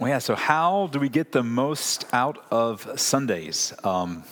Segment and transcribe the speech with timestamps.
[0.00, 3.72] Well, yeah, so how do we get the most out of Sundays?
[3.82, 4.22] Um,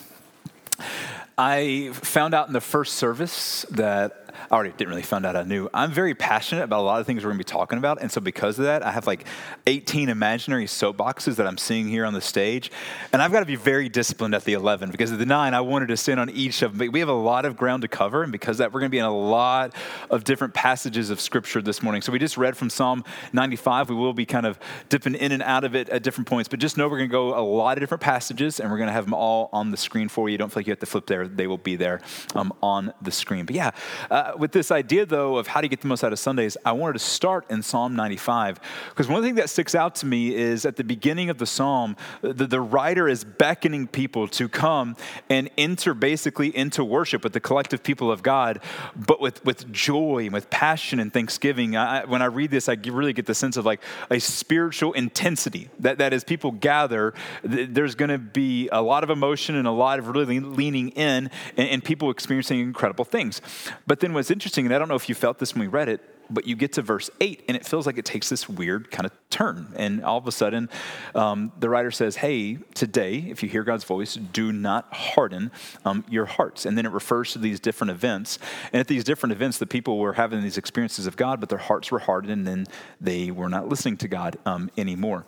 [1.36, 5.42] I found out in the first service that I already didn't really find out I
[5.42, 5.68] knew.
[5.74, 8.00] I'm very passionate about a lot of things we're going to be talking about.
[8.00, 9.26] And so, because of that, I have like
[9.66, 12.70] 18 imaginary soapboxes that I'm seeing here on the stage.
[13.12, 15.60] And I've got to be very disciplined at the 11 because at the nine, I
[15.60, 16.86] wanted to sit on each of them.
[16.86, 18.22] But we have a lot of ground to cover.
[18.22, 19.74] And because that, we're going to be in a lot
[20.10, 22.02] of different passages of scripture this morning.
[22.02, 23.90] So, we just read from Psalm 95.
[23.90, 24.58] We will be kind of
[24.88, 26.48] dipping in and out of it at different points.
[26.48, 28.88] But just know we're going to go a lot of different passages and we're going
[28.88, 30.38] to have them all on the screen for you.
[30.38, 32.00] Don't feel like you have to flip there, they will be there
[32.34, 33.46] um, on the screen.
[33.46, 33.70] But yeah,
[34.10, 36.72] uh, with this idea, though, of how to get the most out of Sundays, I
[36.72, 38.60] wanted to start in Psalm 95.
[38.90, 41.96] Because one thing that sticks out to me is at the beginning of the psalm,
[42.22, 44.96] the, the writer is beckoning people to come
[45.30, 48.60] and enter basically into worship with the collective people of God,
[48.94, 51.76] but with, with joy and with passion and thanksgiving.
[51.76, 55.70] I, when I read this, I really get the sense of like a spiritual intensity
[55.80, 59.72] that, that as people gather, there's going to be a lot of emotion and a
[59.72, 63.40] lot of really leaning in and, and people experiencing incredible things.
[63.86, 65.88] But then interesting interesting, and I don't know if you felt this when we read
[65.88, 68.90] it, but you get to verse 8 and it feels like it takes this weird
[68.90, 69.72] kind of turn.
[69.76, 70.68] And all of a sudden
[71.14, 75.50] um, the writer says hey today if you hear god's voice do not harden
[75.84, 76.66] um, your hearts.
[76.66, 78.38] And then it refers to these different events.
[78.72, 81.58] And at these different events the people were having these experiences of god but their
[81.58, 82.66] hearts were hardened and then
[83.00, 85.26] they were not listening to god um, anymore.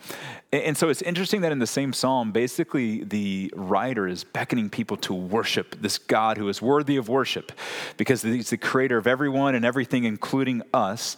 [0.53, 4.71] And, and so it's interesting that in the same psalm basically the writer is beckoning
[4.71, 7.53] people to worship this god who is worthy of worship
[7.97, 11.17] because he's the creator of everyone and everything including us us.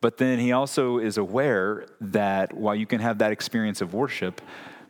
[0.00, 4.40] But then he also is aware that while you can have that experience of worship,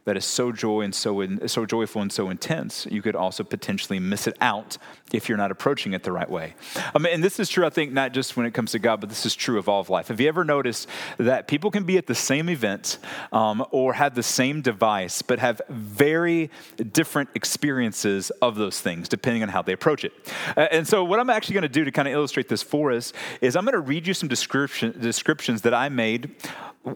[0.05, 3.45] that is so joy and so in, so joyful and so intense, you could also
[3.45, 4.77] potentially miss it out
[5.13, 6.55] if you're not approaching it the right way.
[6.95, 9.09] Um, and this is true, I think, not just when it comes to God, but
[9.09, 10.09] this is true of all of life.
[10.09, 12.99] Have you ever noticed that people can be at the same event
[13.31, 16.51] um, or have the same device, but have very
[16.93, 20.13] different experiences of those things depending on how they approach it?
[20.57, 22.91] Uh, and so, what I'm actually going to do to kind of illustrate this for
[22.91, 26.35] us is I'm going to read you some description, descriptions that I made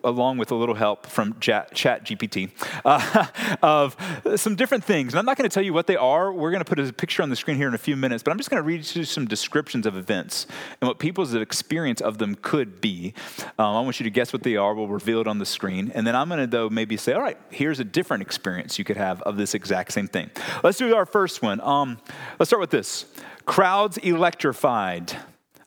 [0.02, 2.50] along with a little help from Chat, GPT,
[2.84, 3.26] uh,
[3.62, 3.96] of
[4.36, 5.12] some different things.
[5.12, 6.32] And I'm not going to tell you what they are.
[6.32, 8.32] We're going to put a picture on the screen here in a few minutes, but
[8.32, 10.46] I'm just going to read you some descriptions of events
[10.80, 13.14] and what people's experience of them could be.
[13.58, 14.74] Um, I want you to guess what they are.
[14.74, 15.92] We'll reveal it on the screen.
[15.94, 18.84] And then I'm going to, though, maybe say, all right, here's a different experience you
[18.84, 20.30] could have of this exact same thing.
[20.64, 21.60] Let's do our first one.
[21.60, 21.98] Um,
[22.38, 23.06] let's start with this
[23.44, 25.16] crowds electrified,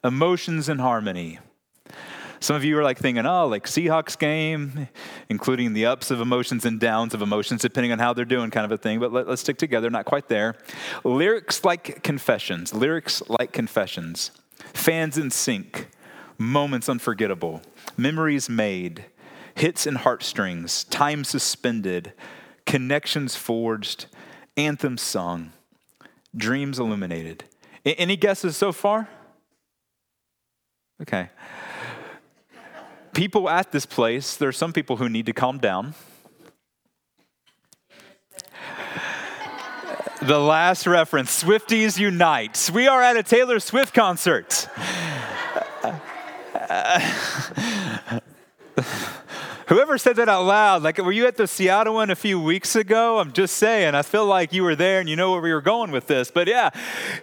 [0.03, 1.39] emotions in harmony.
[2.41, 4.87] Some of you are like thinking, oh, like Seahawks game,
[5.27, 8.65] including the ups of emotions and downs of emotions, depending on how they're doing, kind
[8.65, 8.99] of a thing.
[8.99, 10.55] But let, us stick together, not quite there.
[11.03, 14.31] Lyrics like confessions, lyrics like confessions,
[14.73, 15.89] fans in sync,
[16.37, 17.61] moments unforgettable,
[17.97, 19.05] memories made,
[19.55, 22.13] hits and heartstrings, time suspended,
[22.65, 24.05] connections forged,
[24.55, 25.51] anthems sung,
[26.33, 27.43] dreams illuminated.
[27.83, 29.09] Any guesses so far?
[31.01, 31.29] Okay
[33.13, 35.93] people at this place, there are some people who need to calm down.
[40.21, 42.69] the last reference Swifties Unite.
[42.73, 44.67] We are at a Taylor Swift concert.
[49.69, 52.75] Whoever said that out loud, like, were you at the Seattle one a few weeks
[52.75, 53.19] ago?
[53.19, 55.61] I'm just saying, I feel like you were there and you know where we were
[55.61, 56.31] going with this.
[56.31, 56.71] But yeah,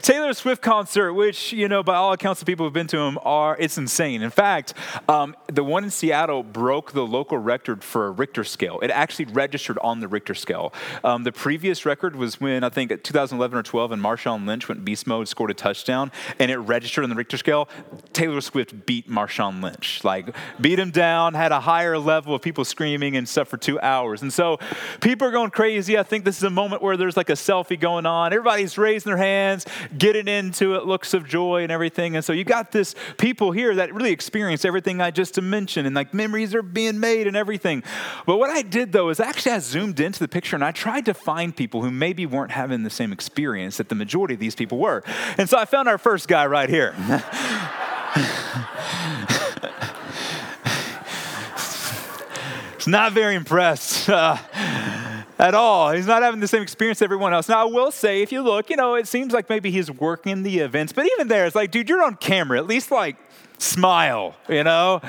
[0.01, 3.19] Taylor Swift concert, which, you know, by all accounts, the people who've been to them
[3.23, 4.23] are, it's insane.
[4.23, 4.75] In fact,
[5.09, 8.78] um, the one in Seattle broke the local record for a Richter scale.
[8.81, 10.73] It actually registered on the Richter scale.
[11.03, 14.84] Um, the previous record was when, I think, 2011 or 12, and Marshawn Lynch went
[14.84, 17.69] beast mode, scored a touchdown, and it registered on the Richter scale.
[18.13, 20.05] Taylor Swift beat Marshawn Lynch.
[20.05, 23.81] Like, beat him down, had a higher level of people screaming and stuff for two
[23.81, 24.23] hours.
[24.23, 24.59] And so
[25.01, 25.99] people are going crazy.
[25.99, 28.33] I think this is a moment where there's like a selfie going on.
[28.33, 29.67] Everybody's raising their hands,
[29.97, 32.17] getting into it, looks of joy and everything.
[32.17, 35.97] And so you got this people here that really experience everything I just mentioned, and
[35.97, 37.83] like memories are being made and everything.
[38.27, 41.05] But what I did though is actually I zoomed into the picture and I tried
[41.07, 44.55] to find people who maybe weren't having the same experience that the majority of these
[44.55, 45.03] people were.
[45.39, 46.95] And so I found our first guy right here.
[52.86, 54.09] not very impressed.
[54.16, 54.38] Uh,
[55.38, 55.91] at all.
[55.92, 57.48] He's not having the same experience everyone else.
[57.48, 60.42] Now, I will say, if you look, you know, it seems like maybe he's working
[60.42, 62.59] the events, but even there, it's like, dude, you're on camera.
[62.59, 63.16] At least, like,
[63.59, 65.01] smile, you know?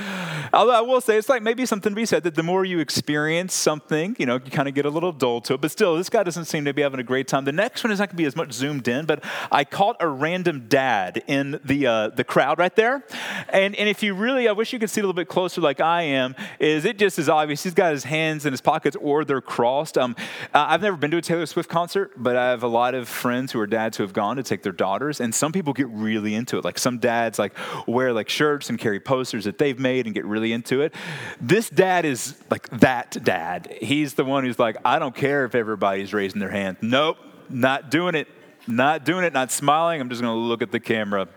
[0.54, 2.80] Although I will say, it's like maybe something to be said that the more you
[2.80, 5.62] experience something, you know, you kind of get a little dull to it.
[5.62, 7.46] But still, this guy doesn't seem to be having a great time.
[7.46, 9.98] The next one is not going to be as much zoomed in, but I caught
[10.00, 13.04] a random dad in the, uh, the crowd right there.
[13.50, 15.82] And, and if you really, I wish you could see a little bit closer like
[15.82, 17.64] I am, is it just is obvious.
[17.64, 19.98] He's got his hands in his pockets or they're crossed.
[19.98, 20.16] Um,
[20.54, 23.52] I've never been to a Taylor Swift concert, but I have a lot of friends
[23.52, 25.20] who are dads who have gone to take their daughters.
[25.20, 26.66] And some people get really into it.
[26.66, 27.54] Like some dads like
[27.88, 30.94] wear like shirts and carry posters that they've made and get really into it.
[31.42, 33.76] This dad is like that dad.
[33.82, 36.78] He's the one who's like, I don't care if everybody's raising their hand.
[36.82, 37.18] Nope,
[37.50, 38.28] not doing it.
[38.68, 40.02] Not doing it, not smiling.
[40.02, 41.30] I'm just going to look at the camera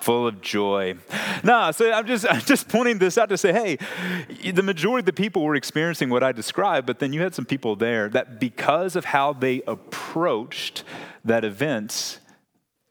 [0.00, 0.94] full of joy.
[1.44, 5.06] No, so I'm just I'm just pointing this out to say, hey, the majority of
[5.06, 8.40] the people were experiencing what I described, but then you had some people there that
[8.40, 10.84] because of how they approached
[11.24, 12.19] that event,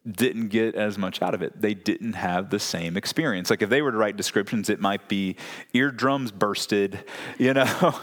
[0.10, 1.62] didn't get as much out of it.
[1.62, 3.50] They didn't have the same experience.
[3.50, 5.36] Like if they were to write descriptions, it might be
[5.74, 7.04] eardrums bursted,
[7.38, 7.96] you know, uh,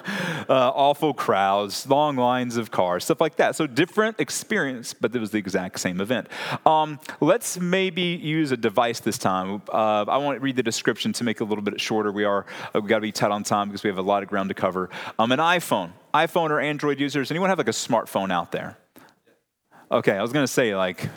[0.48, 3.56] awful crowds, long lines of cars, stuff like that.
[3.56, 6.28] So different experience, but it was the exact same event.
[6.66, 9.62] Um, let's maybe use a device this time.
[9.72, 12.12] Uh, I want to read the description to make it a little bit shorter.
[12.12, 12.44] We are
[12.74, 14.50] uh, we got to be tight on time because we have a lot of ground
[14.50, 14.90] to cover.
[15.18, 17.30] Um, an iPhone, iPhone or Android users.
[17.30, 18.76] Anyone have like a smartphone out there?
[19.90, 21.08] Okay, I was gonna say like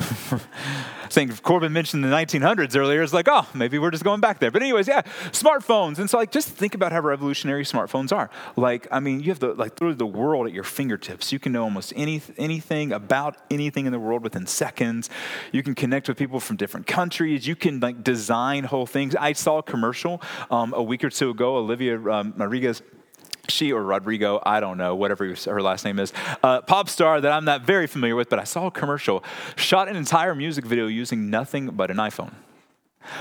[0.00, 0.40] I
[1.10, 3.02] think Corbin mentioned the 1900s earlier.
[3.02, 4.50] It's like, oh, maybe we're just going back there.
[4.50, 5.98] But anyways, yeah, smartphones.
[5.98, 8.30] And so, like, just think about how revolutionary smartphones are.
[8.56, 11.32] Like, I mean, you have the like through the world at your fingertips.
[11.32, 15.10] You can know almost any anything about anything in the world within seconds.
[15.52, 17.46] You can connect with people from different countries.
[17.46, 19.14] You can like design whole things.
[19.16, 20.20] I saw a commercial
[20.50, 21.56] um, a week or two ago.
[21.56, 22.82] Olivia um, Rodriguez
[23.48, 26.12] she or Rodrigo, I don't know, whatever her last name is,
[26.42, 29.22] uh, pop star that I'm not very familiar with, but I saw a commercial,
[29.56, 32.32] shot an entire music video using nothing but an iPhone.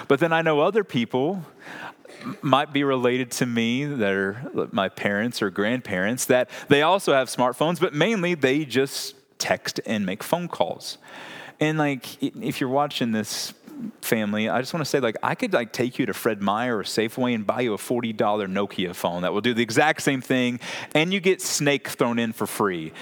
[0.08, 1.46] But then I know other people
[2.42, 7.28] might be related to me that are my parents or grandparents that they also have
[7.28, 10.98] smartphones, but mainly they just text and make phone calls.
[11.60, 13.54] And like, if you're watching this
[14.02, 16.78] family, I just want to say, like, I could like take you to Fred Meyer
[16.78, 20.02] or Safeway and buy you a forty dollar Nokia phone that will do the exact
[20.02, 20.60] same thing,
[20.94, 22.94] and you get Snake thrown in for free.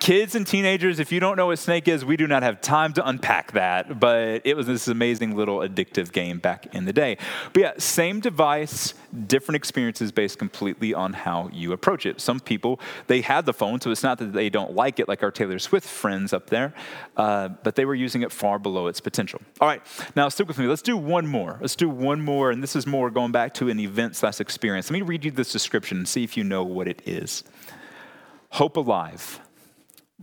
[0.00, 2.92] Kids and teenagers, if you don't know what Snake is, we do not have time
[2.92, 7.18] to unpack that, but it was this amazing little addictive game back in the day.
[7.52, 8.94] But yeah, same device,
[9.26, 12.20] different experiences based completely on how you approach it.
[12.20, 12.78] Some people,
[13.08, 15.58] they had the phone, so it's not that they don't like it, like our Taylor
[15.58, 16.72] Swift friends up there,
[17.16, 19.40] uh, but they were using it far below its potential.
[19.60, 19.82] All right,
[20.14, 20.66] now stick with me.
[20.66, 21.58] Let's do one more.
[21.60, 24.90] Let's do one more, and this is more going back to an event slash experience.
[24.90, 27.42] Let me read you this description and see if you know what it is.
[28.50, 29.40] Hope alive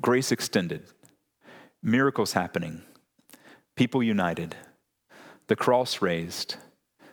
[0.01, 0.83] grace extended,
[1.81, 2.81] miracles happening,
[3.75, 4.55] people united,
[5.47, 6.55] the cross raised,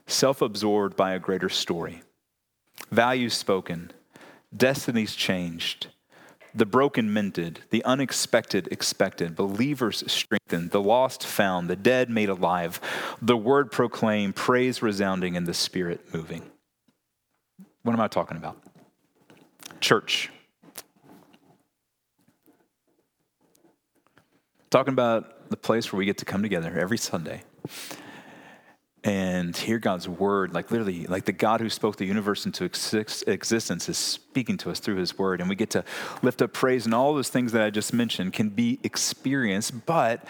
[0.06, 2.02] self absorbed by a greater story,
[2.90, 3.90] values spoken,
[4.56, 5.88] destinies changed,
[6.54, 12.80] the broken mended, the unexpected expected, believers strengthened, the lost found, the dead made alive,
[13.22, 16.42] the word proclaimed, praise resounding, and the spirit moving.
[17.82, 18.58] What am I talking about?
[19.80, 20.30] Church.
[24.72, 27.42] Talking about the place where we get to come together every Sunday
[29.04, 33.88] and hear God's word, like literally, like the God who spoke the universe into existence
[33.88, 35.40] is speaking to us through his word.
[35.40, 35.84] And we get to
[36.22, 40.24] lift up praise, and all those things that I just mentioned can be experienced, but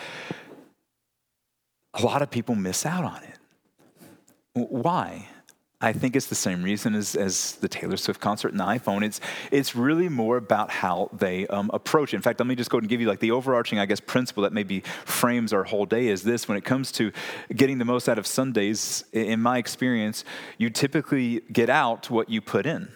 [1.94, 3.38] a lot of people miss out on it.
[4.54, 5.28] Why?
[5.82, 9.04] I think it's the same reason as, as the Taylor Swift concert and the iPhone.
[9.04, 12.16] It's, it's really more about how they um, approach it.
[12.16, 14.44] In fact, let me just go and give you like the overarching, I guess, principle
[14.44, 16.46] that maybe frames our whole day is this.
[16.46, 17.10] When it comes to
[17.54, 20.24] getting the most out of Sundays, in my experience,
[20.56, 22.88] you typically get out what you put in.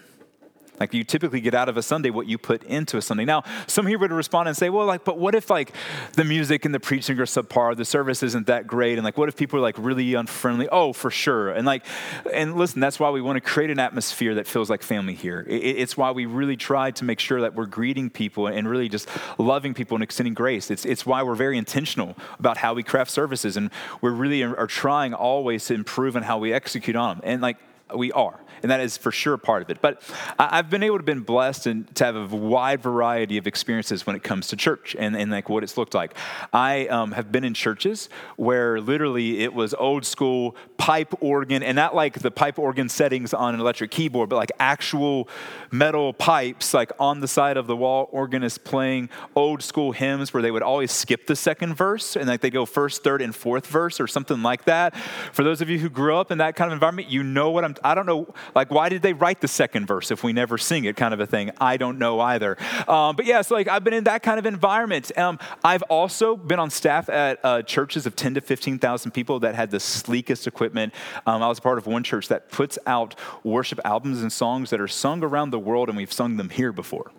[0.79, 3.25] Like you typically get out of a Sunday what you put into a Sunday.
[3.25, 5.73] Now, some here would respond and say, well, like, but what if like
[6.13, 9.29] the music and the preaching are subpar, the service isn't that great, and like what
[9.29, 10.69] if people are like really unfriendly?
[10.71, 11.51] Oh, for sure.
[11.51, 11.85] And like,
[12.33, 15.45] and listen, that's why we want to create an atmosphere that feels like family here.
[15.49, 19.09] It's why we really try to make sure that we're greeting people and really just
[19.39, 20.71] loving people and extending grace.
[20.71, 24.67] It's, it's why we're very intentional about how we craft services, and we're really are
[24.67, 27.21] trying always to improve on how we execute on them.
[27.25, 27.57] And like
[27.95, 29.81] we are and that is for sure part of it.
[29.81, 30.03] But
[30.39, 34.17] I've been able to been blessed and to have a wide variety of experiences when
[34.17, 36.15] it comes to church and, and like what it's looked like.
[36.53, 41.77] I um, have been in churches where literally it was old school pipe organ, and
[41.77, 45.29] not like the pipe organ settings on an electric keyboard, but like actual
[45.71, 50.43] metal pipes, like on the side of the wall, organist playing old school hymns where
[50.43, 53.67] they would always skip the second verse and like they go first, third, and fourth
[53.67, 54.97] verse or something like that.
[55.33, 57.65] For those of you who grew up in that kind of environment, you know what
[57.65, 57.77] I'm.
[57.85, 60.85] I don't know like, why did they write the second verse if we never sing
[60.85, 61.51] it, kind of a thing?
[61.61, 62.57] I don't know either.
[62.89, 65.17] Um, but yeah, so like I've been in that kind of environment.
[65.19, 69.55] Um, I've also been on staff at uh, churches of 10 to 15,000 people that
[69.55, 70.95] had the sleekest equipment.
[71.27, 74.81] Um, I was part of one church that puts out worship albums and songs that
[74.81, 77.11] are sung around the world, and we've sung them here before.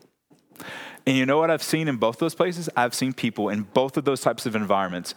[1.06, 2.70] And you know what I've seen in both those places?
[2.76, 5.16] I've seen people in both of those types of environments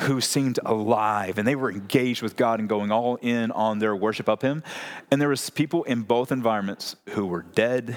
[0.00, 3.96] who seemed alive and they were engaged with God and going all in on their
[3.96, 4.62] worship of him.
[5.10, 7.96] And there was people in both environments who were dead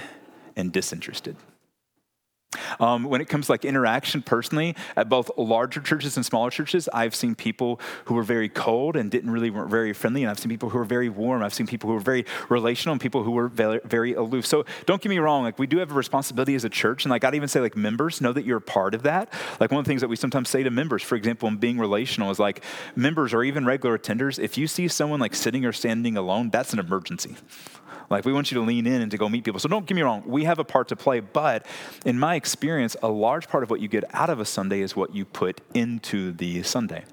[0.56, 1.36] and disinterested.
[2.79, 6.89] Um, when it comes to like interaction personally, at both larger churches and smaller churches,
[6.94, 10.39] I've seen people who were very cold and didn't really weren't very friendly, and I've
[10.39, 11.44] seen people who were very warm.
[11.44, 14.46] I've seen people who were very relational and people who were very, very aloof.
[14.46, 17.12] So don't get me wrong, like we do have a responsibility as a church, and
[17.12, 19.32] like I'd even say like members know that you're a part of that.
[19.60, 21.77] Like one of the things that we sometimes say to members, for example, in being
[21.77, 22.63] relational, is like
[22.96, 26.74] members or even regular attenders, if you see someone like sitting or standing alone, that's
[26.74, 27.36] an emergency.
[28.10, 29.60] Like, we want you to lean in and to go meet people.
[29.60, 31.66] So don't get me wrong, we have a part to play, but
[32.06, 34.96] in my experience, a large part of what you get out of a Sunday is
[34.96, 37.04] what you put into the Sunday.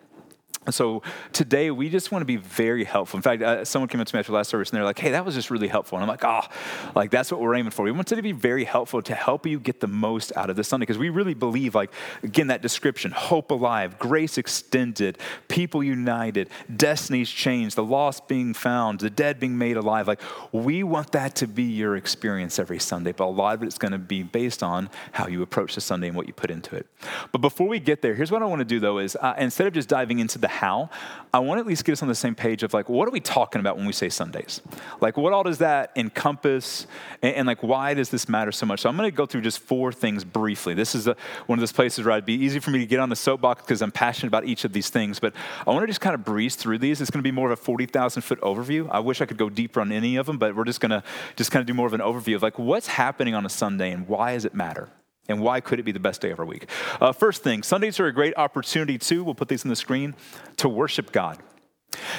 [0.70, 3.18] So today we just want to be very helpful.
[3.18, 5.12] In fact, uh, someone came up to me after last service and they're like, "Hey,
[5.12, 7.70] that was just really helpful." And I'm like, "Ah, oh, like that's what we're aiming
[7.70, 7.84] for.
[7.84, 10.56] We want it to be very helpful to help you get the most out of
[10.56, 11.90] this Sunday because we really believe, like
[12.22, 15.18] again, that description: hope alive, grace extended,
[15.48, 20.08] people united, destinies changed, the lost being found, the dead being made alive.
[20.08, 20.20] Like
[20.52, 23.12] we want that to be your experience every Sunday.
[23.12, 26.08] But a lot of it's going to be based on how you approach the Sunday
[26.08, 26.86] and what you put into it.
[27.32, 29.66] But before we get there, here's what I want to do though: is uh, instead
[29.66, 30.90] of just diving into the how,
[31.32, 33.10] I want to at least get us on the same page of like, what are
[33.10, 34.62] we talking about when we say Sundays?
[35.00, 36.86] Like, what all does that encompass?
[37.22, 38.80] And, and like, why does this matter so much?
[38.80, 40.72] So I'm going to go through just four things briefly.
[40.74, 43.00] This is a, one of those places where it'd be easy for me to get
[43.00, 45.20] on the soapbox because I'm passionate about each of these things.
[45.20, 45.34] But
[45.66, 47.00] I want to just kind of breeze through these.
[47.00, 48.88] It's going to be more of a 40,000 foot overview.
[48.90, 51.02] I wish I could go deeper on any of them, but we're just going to
[51.36, 53.92] just kind of do more of an overview of like what's happening on a Sunday
[53.92, 54.88] and why does it matter?
[55.28, 56.68] And why could it be the best day of our week?
[57.00, 60.14] Uh, first thing, Sundays are a great opportunity, too, we'll put these on the screen,
[60.58, 61.38] to worship God.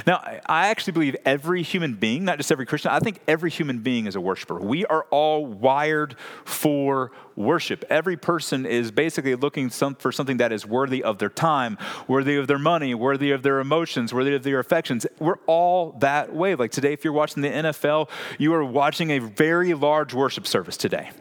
[0.05, 3.79] Now, I actually believe every human being, not just every Christian, I think every human
[3.79, 4.59] being is a worshiper.
[4.59, 7.85] We are all wired for worship.
[7.89, 12.47] Every person is basically looking for something that is worthy of their time, worthy of
[12.47, 15.05] their money, worthy of their emotions, worthy of their affections.
[15.19, 16.55] We're all that way.
[16.55, 20.77] Like today, if you're watching the NFL, you are watching a very large worship service
[20.77, 21.11] today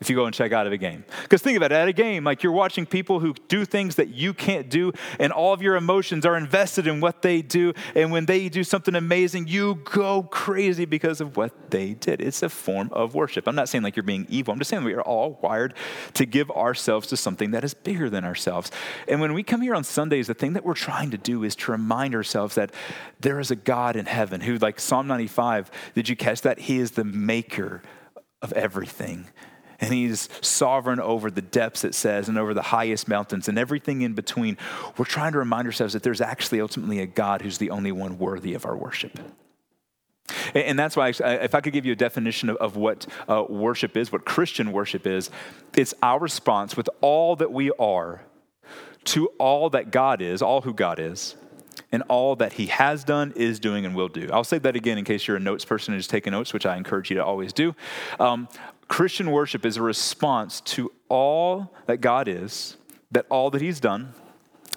[0.00, 1.04] if you go and check out of a game.
[1.22, 4.08] Because think about it, at a game, like you're watching people who do things that
[4.08, 7.72] you can't do, and all of your emotions are invested in what they do.
[7.94, 12.20] And when they do something amazing, you go crazy because of what they did.
[12.20, 13.48] It's a form of worship.
[13.48, 15.74] I'm not saying like you're being evil, I'm just saying we are all wired
[16.14, 18.70] to give ourselves to something that is bigger than ourselves.
[19.08, 21.56] And when we come here on Sundays, the thing that we're trying to do is
[21.56, 22.72] to remind ourselves that
[23.20, 26.58] there is a God in heaven who, like Psalm 95, did you catch that?
[26.58, 27.82] He is the maker
[28.42, 29.26] of everything
[29.80, 34.02] and he's sovereign over the depths, it says, and over the highest mountains and everything
[34.02, 34.56] in between.
[34.96, 38.18] We're trying to remind ourselves that there's actually ultimately a God who's the only one
[38.18, 39.18] worthy of our worship.
[40.54, 44.10] And that's why, if I could give you a definition of, what uh, worship is,
[44.10, 45.30] what Christian worship is,
[45.76, 48.22] it's our response with all that we are
[49.04, 51.36] to all that God is, all who God is,
[51.92, 54.28] and all that He has done, is doing, and will do.
[54.32, 56.66] I'll say that again in case you're a notes person and just taking notes, which
[56.66, 57.76] I encourage you to always do.
[58.18, 58.48] Um,
[58.88, 62.76] Christian worship is a response to all that God is,
[63.10, 64.14] that all that He's done,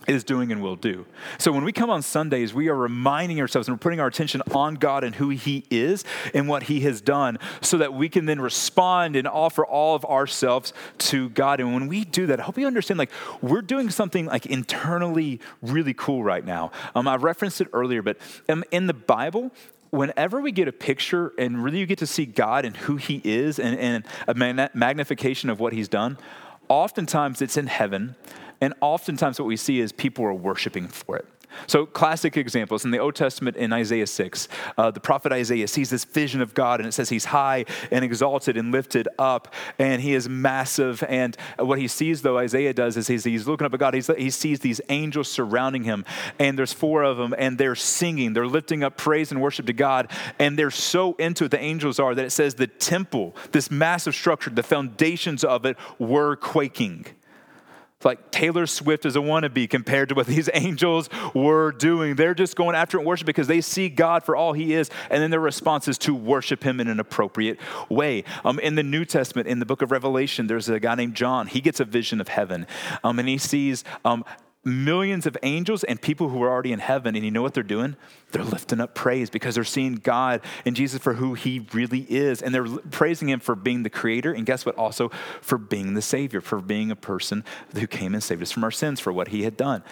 [0.07, 1.05] is doing and will do.
[1.37, 4.41] So when we come on Sundays, we are reminding ourselves and we're putting our attention
[4.51, 8.25] on God and who He is and what He has done so that we can
[8.25, 11.59] then respond and offer all of ourselves to God.
[11.59, 13.11] And when we do that, I hope you understand like
[13.41, 16.71] we're doing something like internally really cool right now.
[16.95, 19.51] Um, I referenced it earlier, but um, in the Bible,
[19.91, 23.21] whenever we get a picture and really you get to see God and who He
[23.23, 24.33] is and, and a
[24.73, 26.17] magnification of what He's done,
[26.67, 28.15] oftentimes it's in heaven.
[28.61, 31.25] And oftentimes what we see is people are worshiping for it.
[31.67, 32.85] So, classic examples.
[32.85, 36.53] In the Old Testament in Isaiah 6, uh, the prophet Isaiah sees this vision of
[36.53, 41.03] God, and it says he's high and exalted and lifted up, and he is massive.
[41.07, 44.07] And what he sees, though, Isaiah does is he's, he's looking up at God, he's,
[44.07, 46.05] he sees these angels surrounding him,
[46.37, 49.73] and there's four of them, and they're singing, they're lifting up praise and worship to
[49.73, 53.69] God, and they're so into it, the angels are, that it says the temple, this
[53.69, 57.05] massive structure, the foundations of it were quaking
[58.05, 62.15] like Taylor Swift is a wannabe compared to what these angels were doing.
[62.15, 65.21] They're just going after and worship because they see God for all he is, and
[65.21, 68.23] then their response is to worship him in an appropriate way.
[68.45, 71.47] Um, in the New Testament, in the book of Revelation, there's a guy named John.
[71.47, 72.67] He gets a vision of heaven,
[73.03, 74.23] um, and he sees um,
[74.65, 77.15] millions of angels and people who are already in heaven.
[77.15, 77.95] And you know what they're doing?
[78.31, 82.41] They're lifting up praise because they're seeing God and Jesus for who he really is.
[82.41, 84.33] And they're praising him for being the creator.
[84.33, 84.75] And guess what?
[84.75, 85.09] Also
[85.41, 88.71] for being the Savior, for being a person who came and saved us from our
[88.71, 89.83] sins, for what he had done.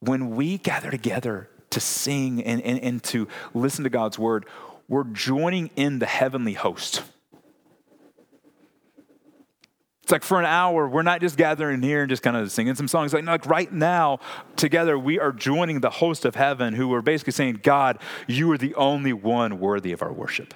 [0.00, 4.46] When we gather together to sing and, and, and to listen to God's word,
[4.88, 7.02] we're joining in the heavenly host.
[10.02, 12.74] It's like for an hour, we're not just gathering here and just kind of singing
[12.74, 13.14] some songs.
[13.14, 14.18] Like, like right now,
[14.56, 18.58] together, we are joining the host of heaven who are basically saying, God, you are
[18.58, 20.54] the only one worthy of our worship.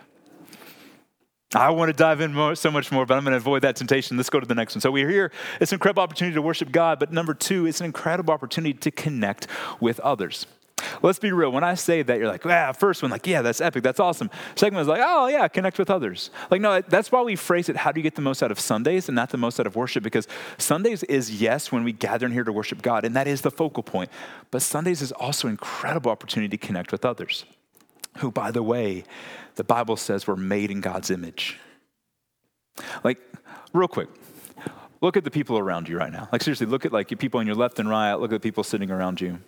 [1.55, 3.76] I want to dive in more, so much more, but I'm going to avoid that
[3.76, 4.17] temptation.
[4.17, 4.81] Let's go to the next one.
[4.81, 5.31] So we're here.
[5.61, 8.91] It's an incredible opportunity to worship God, but number two, it's an incredible opportunity to
[8.91, 9.47] connect
[9.79, 10.47] with others.
[11.02, 11.50] Let's be real.
[11.50, 14.31] When I say that, you're like, yeah, first one, like, yeah, that's epic, that's awesome.
[14.55, 16.31] Second one is like, oh, yeah, connect with others.
[16.50, 18.61] Like, no, that's why we phrase it, how do you get the most out of
[18.61, 20.02] Sundays and not the most out of worship?
[20.02, 20.26] Because
[20.59, 23.50] Sundays is, yes, when we gather in here to worship God, and that is the
[23.50, 24.11] focal point.
[24.50, 27.45] But Sundays is also an incredible opportunity to connect with others,
[28.19, 29.05] who, by the way,
[29.57, 31.59] the Bible says were made in God's image.
[33.02, 33.19] Like,
[33.73, 34.09] real quick,
[35.00, 36.28] look at the people around you right now.
[36.31, 38.64] Like, seriously, look at like people on your left and right, look at the people
[38.64, 39.38] sitting around you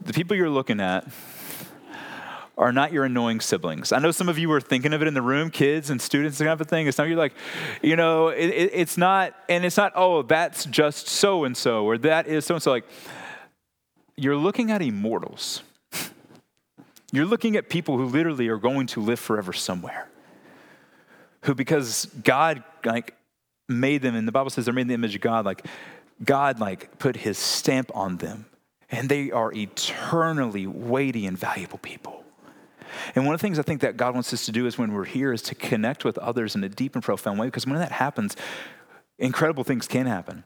[0.00, 1.06] the people you're looking at
[2.58, 3.92] are not your annoying siblings.
[3.92, 6.38] I know some of you were thinking of it in the room, kids and students,
[6.38, 6.88] kind of a thing.
[6.88, 7.34] It's not you're like,
[7.82, 11.84] you know, it, it, it's not, and it's not, oh, that's just so and so,
[11.84, 12.72] or that is so and so.
[12.72, 12.84] Like,
[14.16, 15.62] you're looking at immortals.
[17.12, 20.08] You're looking at people who literally are going to live forever somewhere.
[21.42, 23.14] Who, because God, like,
[23.68, 25.64] made them, and the Bible says they're made in the image of God, like,
[26.24, 28.46] God, like, put his stamp on them
[28.90, 32.24] and they are eternally weighty and valuable people.
[33.14, 34.92] And one of the things I think that God wants us to do is when
[34.92, 37.78] we're here is to connect with others in a deep and profound way because when
[37.78, 38.36] that happens,
[39.18, 40.44] incredible things can happen.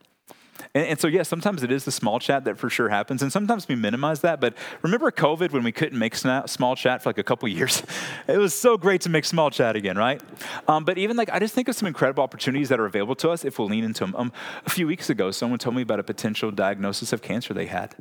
[0.74, 3.22] And, and, so, yes, yeah, sometimes it is the small chat that for sure happens,
[3.22, 4.40] and sometimes we minimize that.
[4.40, 7.82] But remember COVID when we couldn't make small chat for like a couple years?
[8.28, 10.22] It was so great to make small chat again, right?
[10.68, 13.30] Um, but even like, I just think of some incredible opportunities that are available to
[13.30, 14.14] us if we'll lean into them.
[14.16, 14.32] Um,
[14.64, 17.96] a few weeks ago, someone told me about a potential diagnosis of cancer they had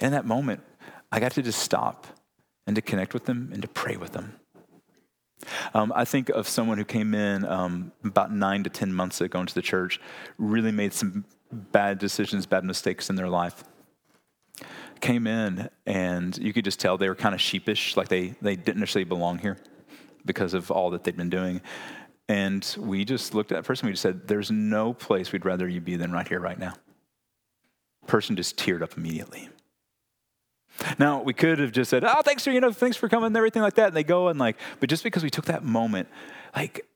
[0.00, 0.62] in that moment,
[1.10, 2.06] I got to just stop
[2.66, 4.38] and to connect with them and to pray with them.
[5.74, 9.40] Um, I think of someone who came in um, about nine to 10 months ago
[9.40, 10.00] into the church,
[10.36, 13.64] really made some bad decisions, bad mistakes in their life.
[15.00, 18.56] Came in, and you could just tell they were kind of sheepish, like they, they
[18.56, 19.56] didn't necessarily belong here
[20.26, 21.60] because of all that they'd been doing.
[22.28, 25.68] And we just looked at that person, we just said, There's no place we'd rather
[25.68, 26.74] you be than right here, right now.
[28.06, 29.48] Person just teared up immediately.
[30.98, 33.36] Now, we could have just said, oh, thanks for, you know, thanks for coming and
[33.36, 33.88] everything like that.
[33.88, 36.08] And they go and like, but just because we took that moment,
[36.54, 36.86] like,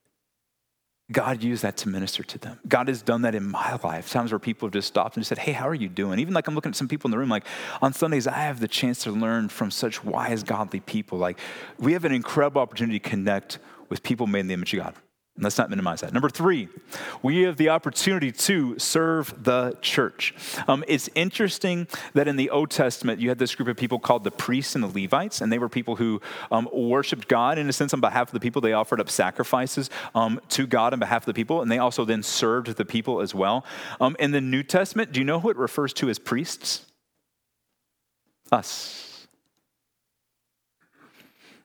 [1.10, 2.58] God used that to minister to them.
[2.66, 4.10] God has done that in my life.
[4.10, 6.18] Times where people have just stopped and just said, Hey, how are you doing?
[6.18, 7.44] Even like I'm looking at some people in the room, like
[7.82, 11.18] on Sundays, I have the chance to learn from such wise, godly people.
[11.18, 11.38] Like
[11.78, 13.58] we have an incredible opportunity to connect
[13.90, 14.94] with people made in the image of God.
[15.42, 16.12] Let's not minimize that.
[16.12, 16.68] Number three,
[17.22, 20.34] we have the opportunity to serve the church.
[20.68, 24.24] Um, it's interesting that in the Old Testament, you had this group of people called
[24.24, 27.72] the priests and the Levites, and they were people who um, worshiped God in a
[27.72, 28.62] sense on behalf of the people.
[28.62, 32.04] They offered up sacrifices um, to God on behalf of the people, and they also
[32.04, 33.64] then served the people as well.
[34.00, 36.86] Um, in the New Testament, do you know who it refers to as priests?
[38.50, 39.11] Us.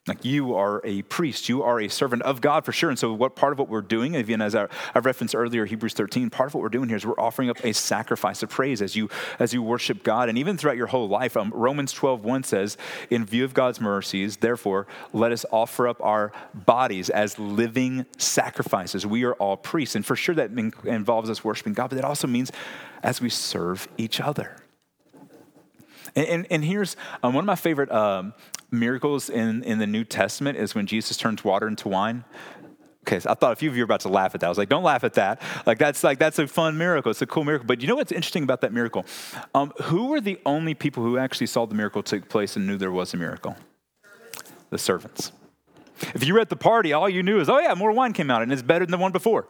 [0.07, 2.89] Like you are a priest, you are a servant of God for sure.
[2.89, 6.29] And so, what part of what we're doing, even as I, referenced earlier, Hebrews 13,
[6.29, 8.95] part of what we're doing here is we're offering up a sacrifice of praise as
[8.95, 11.35] you as you worship God, and even throughout your whole life.
[11.35, 12.77] Um, Romans 12, 1 says,
[13.09, 19.05] "In view of God's mercies, therefore, let us offer up our bodies as living sacrifices."
[19.05, 20.51] We are all priests, and for sure that
[20.85, 22.51] involves us worshiping God, but that also means
[23.03, 24.57] as we serve each other.
[26.17, 28.33] And, and, and here's um, one of my favorite um,
[28.71, 32.25] miracles in, in the New Testament is when Jesus turns water into wine.
[33.03, 34.47] Okay, so I thought a few of you were about to laugh at that.
[34.47, 35.41] I was like, don't laugh at that.
[35.67, 37.11] Like that's like that's a fun miracle.
[37.11, 37.67] It's a cool miracle.
[37.67, 39.05] But you know what's interesting about that miracle?
[39.53, 42.77] Um, who were the only people who actually saw the miracle take place and knew
[42.77, 43.55] there was a miracle?
[44.71, 45.31] The servants.
[46.15, 48.31] If you were at the party, all you knew is, oh yeah, more wine came
[48.31, 49.47] out and it's better than the one before.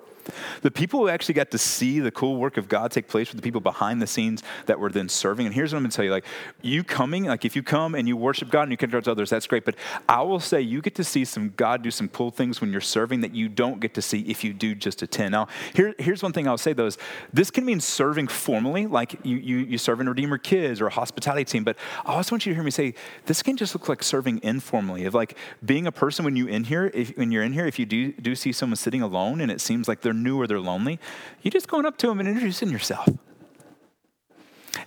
[0.61, 3.35] The people who actually got to see the cool work of God take place were
[3.35, 5.45] the people behind the scenes that were then serving.
[5.45, 6.25] And here's what I'm going to tell you: like
[6.61, 9.29] you coming, like if you come and you worship God and you connect to others,
[9.29, 9.65] that's great.
[9.65, 9.75] But
[10.07, 12.81] I will say you get to see some God do some cool things when you're
[12.81, 15.31] serving that you don't get to see if you do just attend.
[15.31, 16.97] Now, here, here's one thing I'll say though: is
[17.33, 20.91] this can mean serving formally, like you you you serve in Redeemer Kids or a
[20.91, 21.63] hospitality team.
[21.63, 22.93] But I also want you to hear me say
[23.25, 26.63] this can just look like serving informally, of like being a person when you in
[26.63, 29.51] here, if, when you're in here, if you do do see someone sitting alone and
[29.51, 30.99] it seems like they're new or they're lonely,
[31.41, 33.09] you're just going up to them and introducing yourself.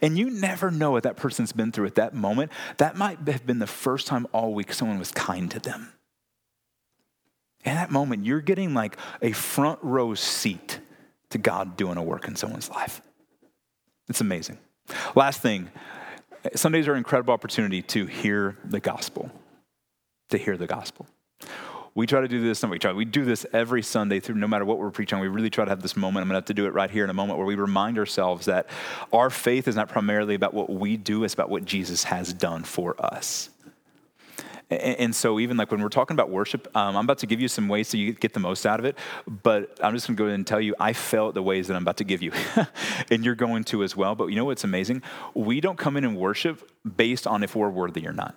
[0.03, 2.51] And you never know what that person's been through at that moment.
[2.79, 5.93] That might have been the first time all week someone was kind to them.
[7.65, 10.81] In that moment, you're getting like a front row seat
[11.31, 13.03] to God doing a work in someone's life.
[14.09, 14.59] It's amazing.
[15.15, 15.71] Last thing
[16.55, 19.31] Sundays are an incredible opportunity to hear the gospel.
[20.31, 21.07] To hear the gospel.
[21.95, 22.93] We try to do this, and we try.
[22.93, 25.19] We do this every Sunday through, no matter what we're preaching.
[25.19, 26.23] We really try to have this moment.
[26.23, 27.99] I'm going to have to do it right here in a moment where we remind
[27.99, 28.67] ourselves that
[29.13, 32.63] our faith is not primarily about what we do; it's about what Jesus has done
[32.63, 33.51] for us.
[34.71, 37.49] And so, even like when we're talking about worship, um, I'm about to give you
[37.49, 38.97] some ways so you get the most out of it.
[39.27, 41.75] But I'm just going to go ahead and tell you, I felt the ways that
[41.75, 42.31] I'm about to give you,
[43.11, 44.15] and you're going to as well.
[44.15, 45.03] But you know what's amazing?
[45.35, 48.37] We don't come in and worship based on if we're worthy or not.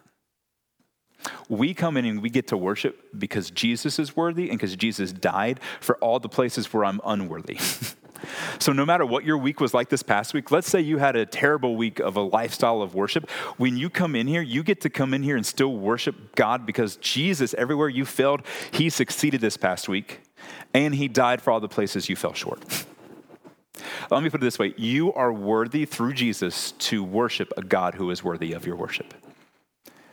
[1.49, 5.11] We come in and we get to worship because Jesus is worthy and because Jesus
[5.11, 7.57] died for all the places where I'm unworthy.
[8.59, 11.15] so, no matter what your week was like this past week, let's say you had
[11.15, 13.29] a terrible week of a lifestyle of worship.
[13.57, 16.65] When you come in here, you get to come in here and still worship God
[16.65, 20.21] because Jesus, everywhere you failed, He succeeded this past week
[20.73, 22.63] and He died for all the places you fell short.
[24.11, 27.95] Let me put it this way you are worthy through Jesus to worship a God
[27.95, 29.13] who is worthy of your worship.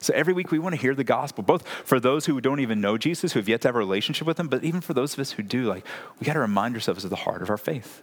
[0.01, 2.81] So every week we want to hear the gospel, both for those who don't even
[2.81, 5.13] know Jesus, who have yet to have a relationship with him, but even for those
[5.13, 5.87] of us who do, like,
[6.19, 8.03] we got to remind ourselves of the heart of our faith.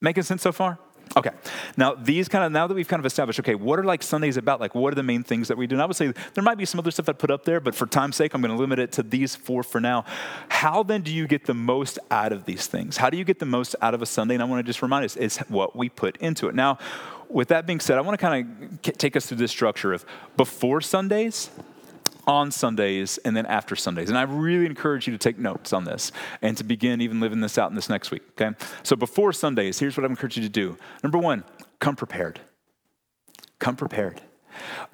[0.00, 0.78] Making sense so far?
[1.16, 1.30] Okay.
[1.76, 4.36] Now, these kind of, now that we've kind of established, okay, what are like Sundays
[4.36, 4.60] about?
[4.60, 5.74] Like, what are the main things that we do?
[5.74, 7.74] And I would say there might be some other stuff I put up there, but
[7.74, 10.04] for time's sake, I'm going to limit it to these four for now.
[10.48, 12.96] How then do you get the most out of these things?
[12.96, 14.34] How do you get the most out of a Sunday?
[14.34, 16.54] And I want to just remind us, it's what we put into it.
[16.54, 16.78] Now,
[17.28, 20.04] with that being said, I want to kind of take us through this structure of
[20.36, 21.50] before Sundays,
[22.26, 24.08] on Sundays, and then after Sundays.
[24.08, 27.40] And I really encourage you to take notes on this and to begin even living
[27.40, 28.56] this out in this next week, okay?
[28.82, 30.76] So before Sundays, here's what I encourage you to do.
[31.02, 31.44] Number one,
[31.80, 32.40] come prepared.
[33.58, 34.20] Come prepared.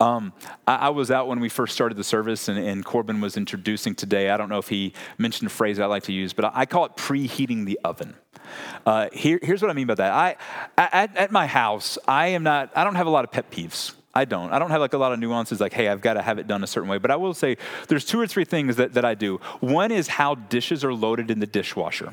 [0.00, 0.32] Um,
[0.66, 3.94] I, I, was out when we first started the service, and, and, Corbin was introducing
[3.94, 4.30] today.
[4.30, 6.66] I don't know if he mentioned a phrase I like to use, but I, I
[6.66, 8.14] call it preheating the oven.
[8.86, 10.12] Uh, here, here's what I mean by that.
[10.12, 10.36] I,
[10.76, 12.70] at, at my house, I am not.
[12.74, 13.94] I don't have a lot of pet peeves.
[14.18, 14.52] I don't.
[14.52, 16.48] I don't have like a lot of nuances like, hey, I've got to have it
[16.48, 16.98] done a certain way.
[16.98, 19.36] But I will say there's two or three things that, that I do.
[19.60, 22.12] One is how dishes are loaded in the dishwasher.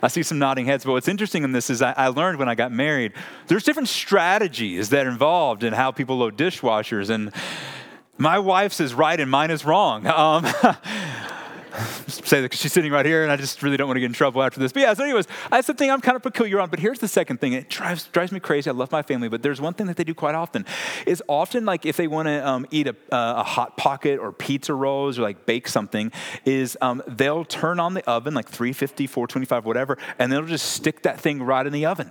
[0.00, 2.48] I see some nodding heads, but what's interesting in this is I, I, learned when
[2.48, 3.12] I got married,
[3.48, 7.10] there's different strategies that are involved in how people load dishwashers.
[7.10, 7.32] And
[8.16, 10.06] my wife's is right and mine is wrong.
[10.16, 10.46] Um,
[12.06, 14.06] say that because she's sitting right here and I just really don't want to get
[14.06, 14.72] in trouble after this.
[14.72, 16.70] But yeah, so anyways, that's the thing I'm kind of peculiar on.
[16.70, 17.52] But here's the second thing.
[17.52, 18.70] It drives, drives me crazy.
[18.70, 20.64] I love my family, but there's one thing that they do quite often
[21.06, 24.32] is often like if they want to um, eat a, uh, a, hot pocket or
[24.32, 26.12] pizza rolls or like bake something
[26.44, 31.02] is um, they'll turn on the oven like 350, 425, whatever, and they'll just stick
[31.02, 32.10] that thing right in the oven.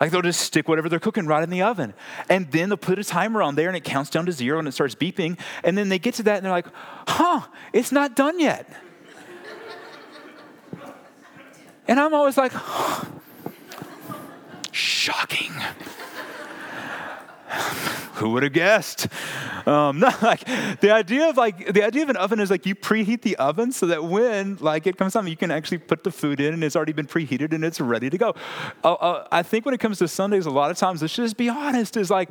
[0.00, 1.92] Like they'll just stick whatever they're cooking right in the oven.
[2.28, 4.68] And then they'll put a timer on there and it counts down to zero and
[4.68, 5.38] it starts beeping.
[5.64, 6.68] And then they get to that and they're like,
[7.08, 8.70] huh, it's not done yet.
[11.88, 13.06] and I'm always like, huh.
[14.72, 15.52] shocking.
[18.18, 19.08] Who would have guessed?
[19.66, 20.44] Um, no, like
[20.80, 23.72] the idea of like the idea of an oven is like you preheat the oven
[23.72, 26.64] so that when like it comes time, you can actually put the food in and
[26.64, 28.34] it's already been preheated and it's ready to go.
[28.82, 31.36] Uh, uh, I think when it comes to Sundays, a lot of times let's just
[31.36, 31.96] be honest.
[31.96, 32.30] Is like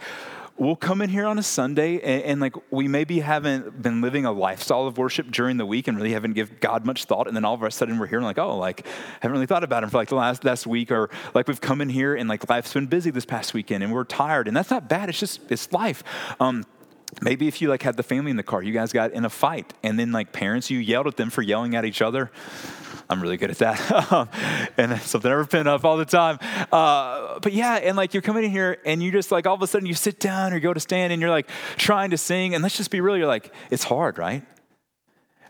[0.58, 4.26] we'll come in here on a Sunday and, and, like we maybe haven't been living
[4.26, 7.28] a lifestyle of worship during the week and really haven't given God much thought.
[7.28, 8.86] And then all of a sudden we're here and like, oh, like
[9.22, 11.82] haven't really thought about him for like the last last week, or like we've come
[11.82, 14.48] in here and like life's been busy this past weekend and we're tired.
[14.48, 15.10] And that's not bad.
[15.10, 16.04] It's just it's life.
[16.40, 16.66] Um,
[17.22, 19.30] maybe if you like had the family in the car, you guys got in a
[19.30, 22.32] fight, and then like parents, you yelled at them for yelling at each other.
[23.10, 24.70] I'm really good at that.
[24.78, 26.40] and something I repent of all the time.
[26.72, 29.62] Uh, but yeah, and like you're coming in here and you just like all of
[29.62, 32.54] a sudden you sit down or go to stand and you're like trying to sing.
[32.54, 34.44] And let's just be real, you're like, it's hard, right?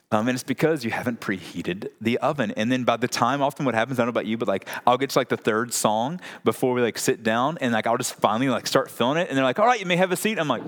[0.10, 2.54] Um, and it's because you haven't preheated the oven.
[2.56, 4.68] And then by the time, often what happens, I don't know about you, but like
[4.86, 7.98] I'll get to like the third song before we like sit down and like I'll
[7.98, 9.28] just finally like start filling it.
[9.28, 10.40] And they're like, all right, you may have a seat.
[10.40, 10.64] I'm like,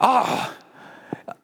[0.00, 0.56] ah.
[0.56, 0.63] Oh.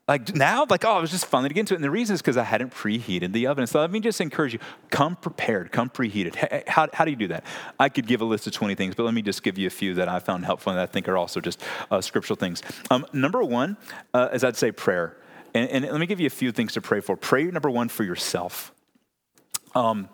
[0.07, 1.77] Like now, like, oh, it was just finally to get into it.
[1.77, 3.65] And the reason is because I hadn't preheated the oven.
[3.65, 6.67] So let me just encourage you come prepared, come preheated.
[6.67, 7.43] How, how do you do that?
[7.79, 9.71] I could give a list of 20 things, but let me just give you a
[9.71, 12.61] few that I found helpful and that I think are also just uh, scriptural things.
[12.91, 13.77] Um, number one
[14.13, 15.17] uh, is I'd say prayer.
[15.53, 17.17] And, and, let me give you a few things to pray for.
[17.17, 18.71] Pray, number one, for yourself.
[19.75, 20.09] Um,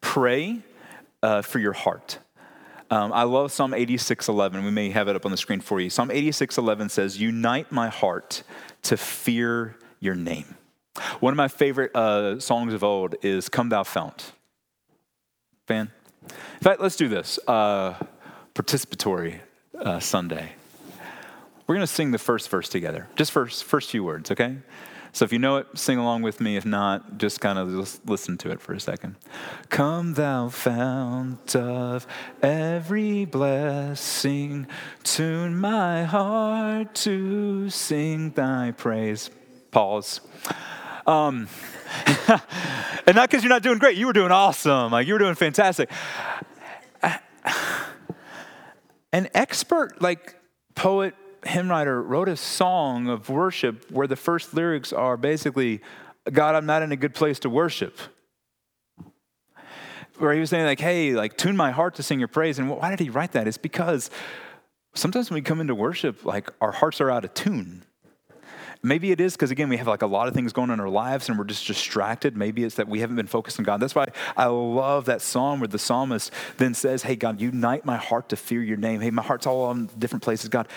[0.00, 0.60] pray
[1.22, 2.18] uh, for your heart.
[2.94, 4.64] Um, I love Psalm 86:11.
[4.64, 5.90] We may have it up on the screen for you.
[5.90, 8.44] Psalm 86:11 says, "Unite my heart
[8.82, 10.54] to fear your name."
[11.18, 14.30] One of my favorite uh, songs of old is "Come Thou Fount."
[15.66, 15.90] Fan.
[16.22, 17.40] In fact, let's do this.
[17.48, 17.94] Uh,
[18.54, 19.40] participatory
[19.76, 20.52] uh, Sunday.
[21.66, 24.58] We're going to sing the first verse together, just first, first few words, okay?
[25.14, 26.56] So if you know it, sing along with me.
[26.56, 27.68] If not, just kind of
[28.04, 29.14] listen to it for a second.
[29.68, 32.04] Come, thou fount of
[32.42, 34.66] every blessing,
[35.04, 39.30] tune my heart to sing thy praise.
[39.70, 40.20] Pause.
[41.06, 41.46] Um,
[43.06, 44.90] and not because you're not doing great, you were doing awesome.
[44.90, 45.92] Like you were doing fantastic.
[49.12, 50.34] An expert like
[50.74, 51.14] poet
[51.46, 55.80] hymn writer wrote a song of worship where the first lyrics are basically,
[56.32, 57.98] God, I'm not in a good place to worship.
[60.18, 62.58] Where he was saying, like, hey, like, tune my heart to sing your praise.
[62.58, 63.48] And why did he write that?
[63.48, 64.10] It's because
[64.94, 67.84] sometimes when we come into worship, like, our hearts are out of tune.
[68.84, 70.80] Maybe it is because, again, we have like a lot of things going on in
[70.80, 72.36] our lives and we're just distracted.
[72.36, 73.80] Maybe it's that we haven't been focused on God.
[73.80, 77.96] That's why I love that psalm where the psalmist then says, Hey, God, unite my
[77.96, 79.00] heart to fear your name.
[79.00, 80.50] Hey, my heart's all on different places.
[80.50, 80.68] God,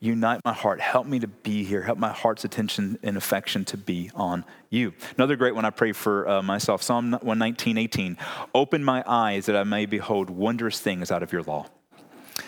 [0.00, 0.80] unite my heart.
[0.80, 1.82] Help me to be here.
[1.82, 4.92] Help my heart's attention and affection to be on you.
[5.16, 8.16] Another great one I pray for uh, myself Psalm 119, 18.
[8.54, 11.66] Open my eyes that I may behold wondrous things out of your law.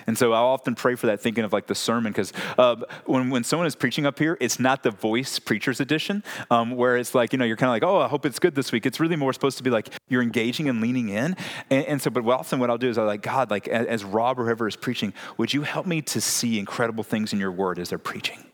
[0.06, 3.30] And so I often pray for that, thinking of like the sermon, because uh, when,
[3.30, 7.14] when someone is preaching up here, it's not the voice preacher's edition, um, where it's
[7.14, 8.86] like, you know, you're kind of like, oh, I hope it's good this week.
[8.86, 11.36] It's really more supposed to be like you're engaging and leaning in.
[11.70, 14.38] And, and so, but often what I'll do is I'm like, God, like as, Rob
[14.38, 17.78] or whoever is preaching, would you help me to see incredible things in your word
[17.78, 18.44] as they're preaching?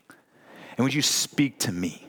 [0.77, 2.07] And would you speak to me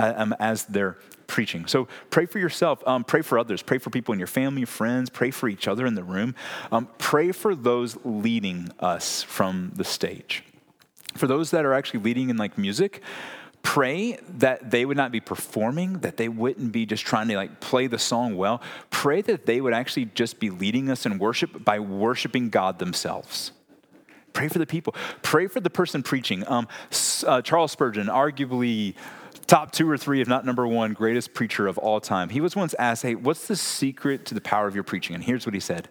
[0.00, 0.96] um, as they're
[1.28, 1.66] preaching.
[1.66, 5.08] So pray for yourself, um, pray for others, pray for people in your family, friends,
[5.10, 6.34] pray for each other in the room.
[6.72, 10.42] Um, pray for those leading us from the stage.
[11.14, 13.02] For those that are actually leading in like music,
[13.62, 17.60] pray that they would not be performing that they wouldn't be just trying to like
[17.60, 21.64] play the song well pray that they would actually just be leading us in worship
[21.64, 23.50] by worshiping god themselves
[24.32, 26.68] pray for the people pray for the person preaching um,
[27.26, 28.94] uh, charles spurgeon arguably
[29.48, 32.28] top two or three, if not number one, greatest preacher of all time.
[32.28, 35.16] He was once asked, Hey, what's the secret to the power of your preaching?
[35.16, 35.88] And here's what he said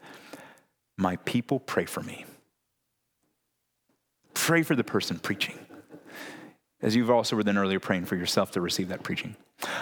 [0.96, 2.26] My people pray for me.
[4.34, 5.60] Pray for the person preaching.
[6.82, 9.36] As you've also then earlier praying for yourself to receive that preaching.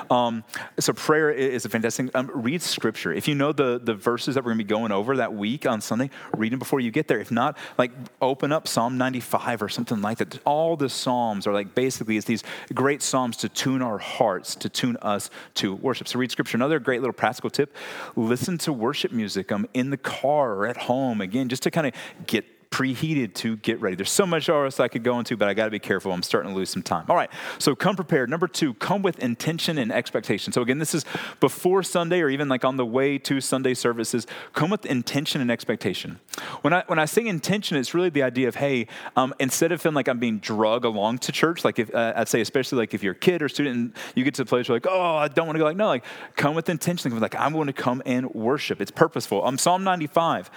[0.10, 0.44] Um,
[0.80, 2.16] so prayer is a fantastic.
[2.16, 3.14] Um, read scripture.
[3.14, 5.66] If you know the the verses that we're going to be going over that week
[5.66, 7.20] on Sunday, read them before you get there.
[7.20, 7.92] If not, like
[8.22, 10.40] open up Psalm 95 or something like that.
[10.46, 14.70] All the psalms are like basically it's these great psalms to tune our hearts, to
[14.70, 16.08] tune us to worship.
[16.08, 16.58] So read scripture.
[16.58, 17.76] Another great little practical tip:
[18.16, 21.22] listen to worship music um, in the car or at home.
[21.22, 21.94] Again, just to kind of
[22.28, 23.96] get preheated to get ready.
[23.96, 26.12] There's so much else I could go into, but I got to be careful.
[26.12, 27.06] I'm starting to lose some time.
[27.10, 28.30] All right, so come prepared.
[28.30, 30.54] Number two, come with intention and expectation.
[30.54, 31.06] So again, this is
[31.40, 34.28] before Sunday or even like on the way to Sunday services.
[34.54, 36.20] Come with intention and expectation.
[36.62, 39.82] When I when I say intention, it's really the idea of hey, um, instead of
[39.82, 42.94] feeling like I'm being drug along to church, like if uh, I'd say especially like
[42.94, 45.16] if you're a kid or student, and you get to the place where like oh
[45.16, 45.66] I don't want to go.
[45.66, 47.12] Like no, like come with intention.
[47.12, 48.82] Come Like I'm going to come and worship.
[48.82, 49.46] It's purposeful.
[49.46, 50.50] Um, Psalm 95.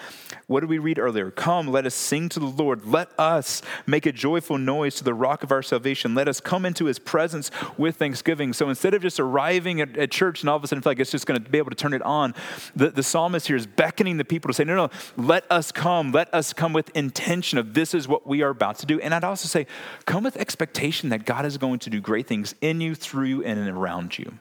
[0.47, 1.31] What did we read earlier?
[1.31, 2.87] Come, let us sing to the Lord.
[2.87, 6.15] Let us make a joyful noise to the rock of our salvation.
[6.15, 8.53] Let us come into his presence with thanksgiving.
[8.53, 11.01] So instead of just arriving at, at church and all of a sudden feel like
[11.01, 12.35] it's just going to be able to turn it on,
[12.75, 16.13] the, the psalmist here is beckoning the people to say, no, no, let us come.
[16.13, 19.01] Let us come with intention of this is what we are about to do.
[19.01, 19.67] And I'd also say,
[20.07, 23.45] come with expectation that God is going to do great things in you, through you,
[23.45, 24.39] and around you.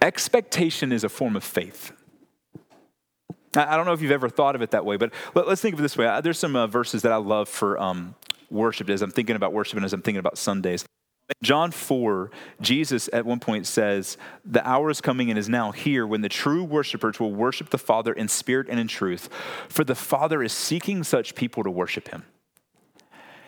[0.00, 1.92] Expectation is a form of faith.
[3.54, 5.80] I don't know if you've ever thought of it that way, but let's think of
[5.80, 6.20] it this way.
[6.22, 8.14] There's some uh, verses that I love for um,
[8.50, 10.84] worship as I'm thinking about worship and as I'm thinking about Sundays.
[11.42, 16.06] John 4, Jesus at one point says, The hour is coming and is now here
[16.06, 19.28] when the true worshipers will worship the Father in spirit and in truth,
[19.68, 22.24] for the Father is seeking such people to worship him.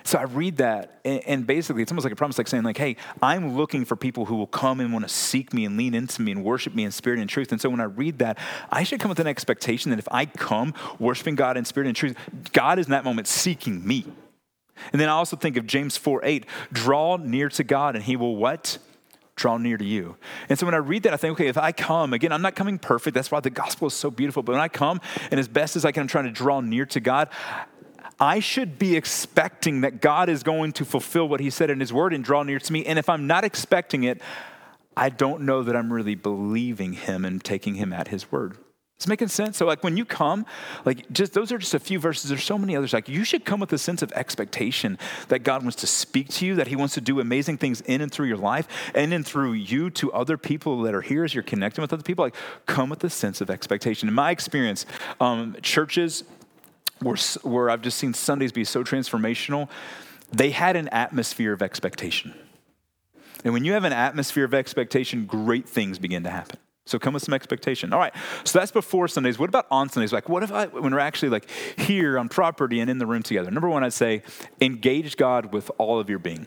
[0.04, 2.96] So I read that, and basically, it's almost like a promise, like saying, like, "Hey,
[3.20, 6.22] I'm looking for people who will come and want to seek me and lean into
[6.22, 8.38] me and worship me in spirit and truth." And so when I read that,
[8.70, 11.96] I should come with an expectation that if I come worshiping God in spirit and
[11.96, 12.16] truth,
[12.52, 14.06] God is in that moment seeking me.
[14.92, 18.16] And then I also think of James 4 8, draw near to God and he
[18.16, 18.78] will what?
[19.34, 20.16] Draw near to you.
[20.48, 22.54] And so when I read that, I think, okay, if I come, again, I'm not
[22.54, 23.14] coming perfect.
[23.14, 24.42] That's why the gospel is so beautiful.
[24.42, 26.84] But when I come and as best as I can, I'm trying to draw near
[26.86, 27.28] to God,
[28.22, 31.92] I should be expecting that God is going to fulfill what he said in his
[31.92, 32.86] word and draw near to me.
[32.86, 34.22] And if I'm not expecting it,
[34.96, 38.58] I don't know that I'm really believing him and taking him at his word.
[38.94, 39.56] It's making sense.
[39.56, 40.46] So, like when you come,
[40.84, 42.30] like just those are just a few verses.
[42.30, 42.92] There's so many others.
[42.92, 46.46] Like you should come with a sense of expectation that God wants to speak to
[46.46, 49.24] you, that He wants to do amazing things in and through your life, and in
[49.24, 52.24] through you to other people that are here as you're connecting with other people.
[52.24, 54.08] Like come with a sense of expectation.
[54.08, 54.86] In my experience,
[55.20, 56.22] um, churches
[57.02, 59.68] where, where I've just seen Sundays be so transformational,
[60.32, 62.34] they had an atmosphere of expectation.
[63.44, 66.58] And when you have an atmosphere of expectation, great things begin to happen.
[66.84, 67.92] So come with some expectation.
[67.92, 68.14] All right.
[68.44, 69.38] So that's before Sundays.
[69.38, 70.12] What about on Sundays?
[70.12, 73.22] Like, what if I, when we're actually like here on property and in the room
[73.22, 73.50] together?
[73.50, 74.22] Number one, I'd say
[74.60, 76.46] engage God with all of your being.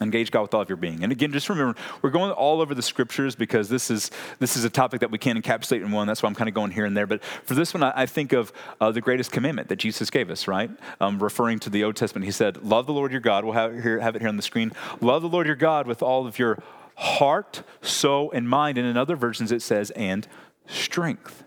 [0.00, 1.04] Engage God with all of your being.
[1.04, 4.64] And again, just remember, we're going all over the scriptures because this is this is
[4.64, 6.08] a topic that we can't encapsulate in one.
[6.08, 7.06] That's why I'm kind of going here and there.
[7.06, 10.30] But for this one, I, I think of uh, the greatest commandment that Jesus gave
[10.30, 10.68] us, right?
[11.00, 13.80] Um, referring to the Old Testament, he said, "Love the Lord your God." We'll have,
[13.80, 14.72] here, have it here on the screen.
[15.00, 16.60] Love the Lord your God with all of your
[16.96, 18.78] heart, soul, and mind.
[18.78, 20.26] And in other versions, it says, "and
[20.66, 21.44] strength."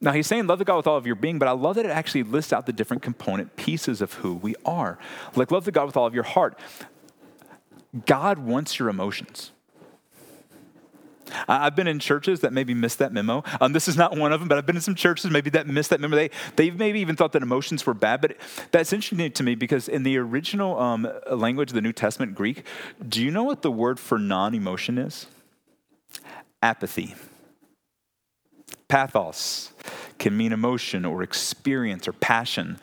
[0.00, 1.86] Now, he's saying love the God with all of your being, but I love that
[1.86, 4.98] it actually lists out the different component pieces of who we are.
[5.34, 6.56] Like, love the God with all of your heart.
[8.06, 9.52] God wants your emotions.
[11.48, 13.42] I've been in churches that maybe missed that memo.
[13.60, 15.66] Um, this is not one of them, but I've been in some churches maybe that
[15.66, 16.16] missed that memo.
[16.16, 18.36] They, they've maybe even thought that emotions were bad, but
[18.70, 22.64] that's interesting to me because in the original um, language of the New Testament, Greek,
[23.06, 25.26] do you know what the word for non emotion is?
[26.62, 27.14] Apathy.
[28.88, 29.72] Pathos
[30.18, 32.78] can mean emotion or experience or passion.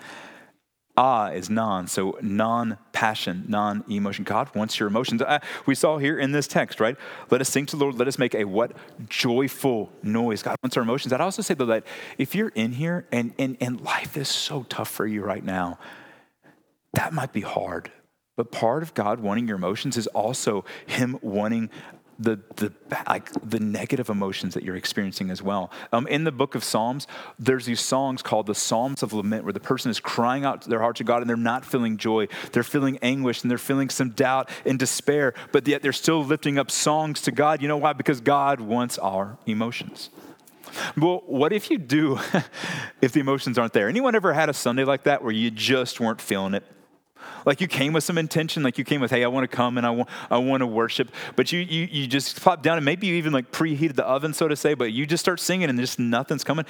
[1.04, 4.24] Ah is non, so non passion, non emotion.
[4.24, 5.24] God wants your emotions.
[5.24, 6.96] Uh, we saw here in this text, right?
[7.32, 7.98] Let us sing to the Lord.
[7.98, 8.74] Let us make a what?
[9.10, 10.44] Joyful noise.
[10.44, 11.12] God wants our emotions.
[11.12, 11.88] I'd also say, though, that
[12.20, 15.80] if you're in here and, and, and life is so tough for you right now,
[16.94, 17.92] that might be hard.
[18.38, 21.72] But part of God wanting your emotions is also Him wanting
[22.22, 22.72] the, the,
[23.08, 25.72] like the negative emotions that you're experiencing as well.
[25.92, 27.08] Um, in the book of Psalms,
[27.40, 30.80] there's these songs called the Psalms of Lament, where the person is crying out their
[30.80, 32.28] heart to God and they're not feeling joy.
[32.52, 36.60] They're feeling anguish and they're feeling some doubt and despair, but yet they're still lifting
[36.60, 37.62] up songs to God.
[37.62, 37.94] You know why?
[37.94, 40.10] Because God wants our emotions.
[40.96, 42.20] Well, what if you do
[43.02, 43.90] if the emotions aren't there?
[43.90, 46.64] Anyone ever had a Sunday like that where you just weren't feeling it?
[47.46, 49.78] Like you came with some intention, like you came with, hey, I want to come
[49.78, 51.12] and I want, I want to worship.
[51.36, 54.34] But you, you, you just pop down and maybe you even like preheated the oven,
[54.34, 56.66] so to say, but you just start singing and just nothing's coming.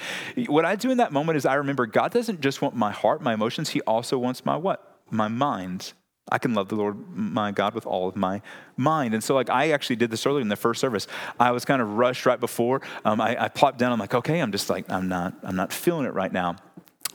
[0.46, 3.22] What I do in that moment is I remember God doesn't just want my heart,
[3.22, 5.00] my emotions, He also wants my what?
[5.10, 5.92] My mind.
[6.30, 8.40] I can love the Lord my God with all of my
[8.76, 9.12] mind.
[9.12, 11.06] And so, like, I actually did this earlier in the first service.
[11.38, 12.80] I was kind of rushed right before.
[13.04, 13.92] Um, I, I plopped down.
[13.92, 16.56] I'm like, okay, I'm just like, I'm not, I'm not feeling it right now.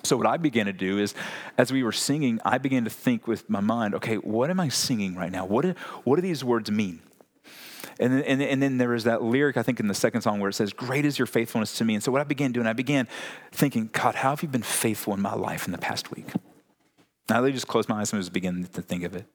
[0.08, 1.14] So, what I began to do is,
[1.58, 4.70] as we were singing, I began to think with my mind, okay, what am I
[4.70, 5.46] singing right now?
[5.46, 7.02] What do, what do these words mean?
[8.00, 10.40] And then, and, and then there was that lyric, I think, in the second song
[10.40, 11.96] where it says, Great is your faithfulness to me.
[11.96, 13.08] And so, what I began doing, I began
[13.52, 16.28] thinking, God, how have you been faithful in my life in the past week?
[17.30, 19.26] Now, I just closed my eyes and just began to think of it.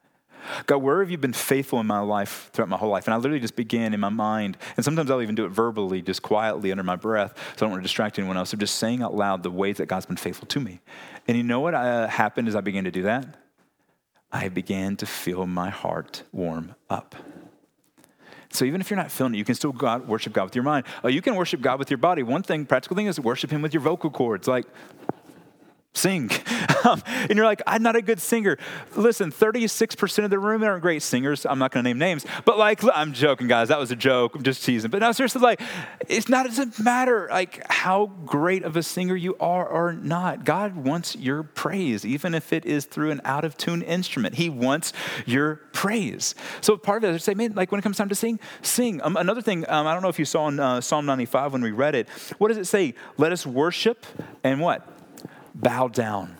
[0.67, 3.07] God, where have you been faithful in my life throughout my whole life?
[3.07, 6.03] And I literally just began in my mind, and sometimes I'll even do it verbally,
[6.03, 8.51] just quietly under my breath, so I don't want to distract anyone else.
[8.51, 10.81] So just saying out loud the ways that God's been faithful to me.
[11.29, 13.27] And you know what uh, happened as I began to do that?
[14.33, 17.15] I began to feel my heart warm up.
[18.51, 20.65] So even if you're not feeling it, you can still God, worship God with your
[20.65, 20.85] mind.
[21.03, 22.23] Uh, you can worship God with your body.
[22.23, 24.47] One thing, practical thing, is worship Him with your vocal cords.
[24.47, 24.67] Like,
[25.95, 26.31] sing.
[26.85, 28.59] Um, and you're like, I'm not a good singer.
[28.97, 31.47] Listen, 36% of the room aren't great singers.
[31.47, 33.69] I'm not going to name names, but like, I'm joking, guys.
[33.69, 34.35] That was a joke.
[34.35, 34.91] I'm just teasing.
[34.91, 35.61] But now, seriously, like,
[36.09, 40.45] it's not, it doesn't matter like how great of a singer you are or not.
[40.45, 44.35] God wants your praise, even if it is through an out of tune instrument.
[44.35, 44.93] He wants
[45.25, 46.35] your praise.
[46.63, 49.01] So part of it is say, man, like when it comes time to sing, sing.
[49.03, 51.63] Um, another thing, um, I don't know if you saw in uh, Psalm 95 when
[51.63, 52.95] we read it, what does it say?
[53.19, 54.05] Let us worship
[54.43, 54.89] and what?
[55.55, 56.37] Bow down.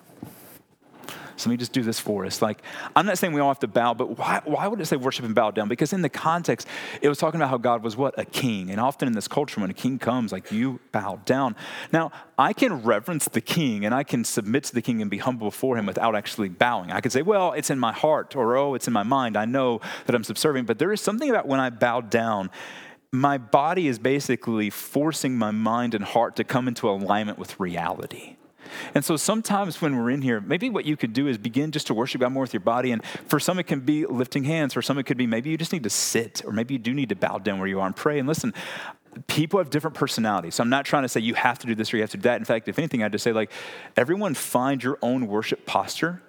[1.37, 2.41] So let me just do this for us.
[2.41, 2.63] Like,
[2.95, 5.25] I'm not saying we all have to bow, but why, why would it say worship
[5.25, 5.69] and bow down?
[5.69, 6.69] Because in the context,
[7.01, 8.17] it was talking about how God was what?
[8.17, 8.71] A king.
[8.71, 11.57] And often in this culture, when a king comes, like you bow down.
[11.93, 15.19] Now, I can reverence the king and I can submit to the king and be
[15.19, 16.93] humble before him without actually bowing.
[16.93, 19.37] I could say, well, it's in my heart, or oh, it's in my mind.
[19.37, 20.69] I know that I'm subservient.
[20.69, 22.51] But there is something about when I bow down
[23.15, 28.37] my body is basically forcing my mind and heart to come into alignment with reality.
[28.95, 31.87] And so sometimes when we're in here, maybe what you could do is begin just
[31.89, 32.93] to worship God more with your body.
[32.93, 34.75] And for some, it can be lifting hands.
[34.75, 36.95] For some, it could be maybe you just need to sit, or maybe you do
[36.95, 38.19] need to bow down where you are and pray.
[38.19, 38.55] And listen,
[39.27, 40.55] people have different personalities.
[40.55, 42.17] So I'm not trying to say you have to do this or you have to
[42.17, 42.39] do that.
[42.39, 43.51] In fact, if anything, I'd just say, like,
[43.97, 46.23] everyone find your own worship posture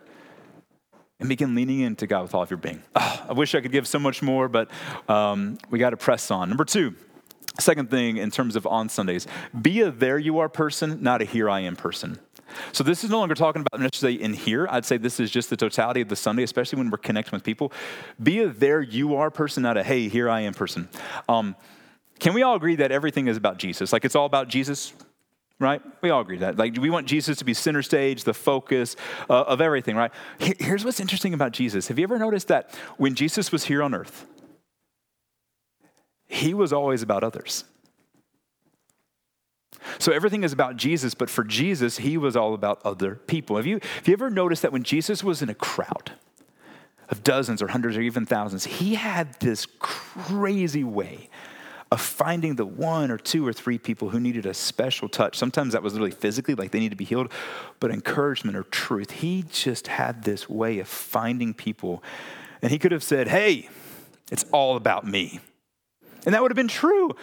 [1.19, 2.81] and begin leaning into God with all of your being.
[2.95, 4.69] Oh, I wish I could give so much more, but
[5.07, 6.49] um, we got to press on.
[6.49, 6.95] Number two,
[7.59, 9.27] second thing in terms of on Sundays,
[9.59, 12.19] be a there you are person, not a here I am person.
[12.71, 14.67] So this is no longer talking about necessarily in here.
[14.69, 17.43] I'd say this is just the totality of the Sunday, especially when we're connecting with
[17.43, 17.71] people.
[18.21, 20.89] Be a there you are person, not a hey here I am person.
[21.27, 21.55] Um,
[22.19, 23.91] can we all agree that everything is about Jesus?
[23.91, 24.93] Like it's all about Jesus,
[25.59, 25.81] right?
[26.01, 26.57] We all agree that.
[26.57, 28.95] Like we want Jesus to be center stage, the focus
[29.29, 30.11] uh, of everything, right?
[30.37, 31.87] Here's what's interesting about Jesus.
[31.87, 34.25] Have you ever noticed that when Jesus was here on earth,
[36.33, 37.63] he was always about others?
[39.99, 43.57] So everything is about Jesus, but for Jesus, he was all about other people.
[43.57, 46.13] Have you, have you ever noticed that when Jesus was in a crowd
[47.09, 51.29] of dozens or hundreds or even thousands, he had this crazy way
[51.91, 55.37] of finding the one or two or three people who needed a special touch.
[55.37, 57.31] Sometimes that was literally physically, like they need to be healed,
[57.79, 59.11] but encouragement or truth.
[59.11, 62.03] He just had this way of finding people.
[62.63, 63.69] And he could have said, Hey,
[64.31, 65.39] it's all about me.
[66.25, 67.15] And that would have been true.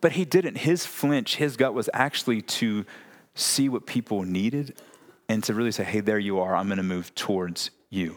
[0.00, 0.56] But he didn't.
[0.56, 2.86] His flinch, his gut was actually to
[3.34, 4.80] see what people needed
[5.28, 6.56] and to really say, hey, there you are.
[6.56, 8.16] I'm going to move towards you.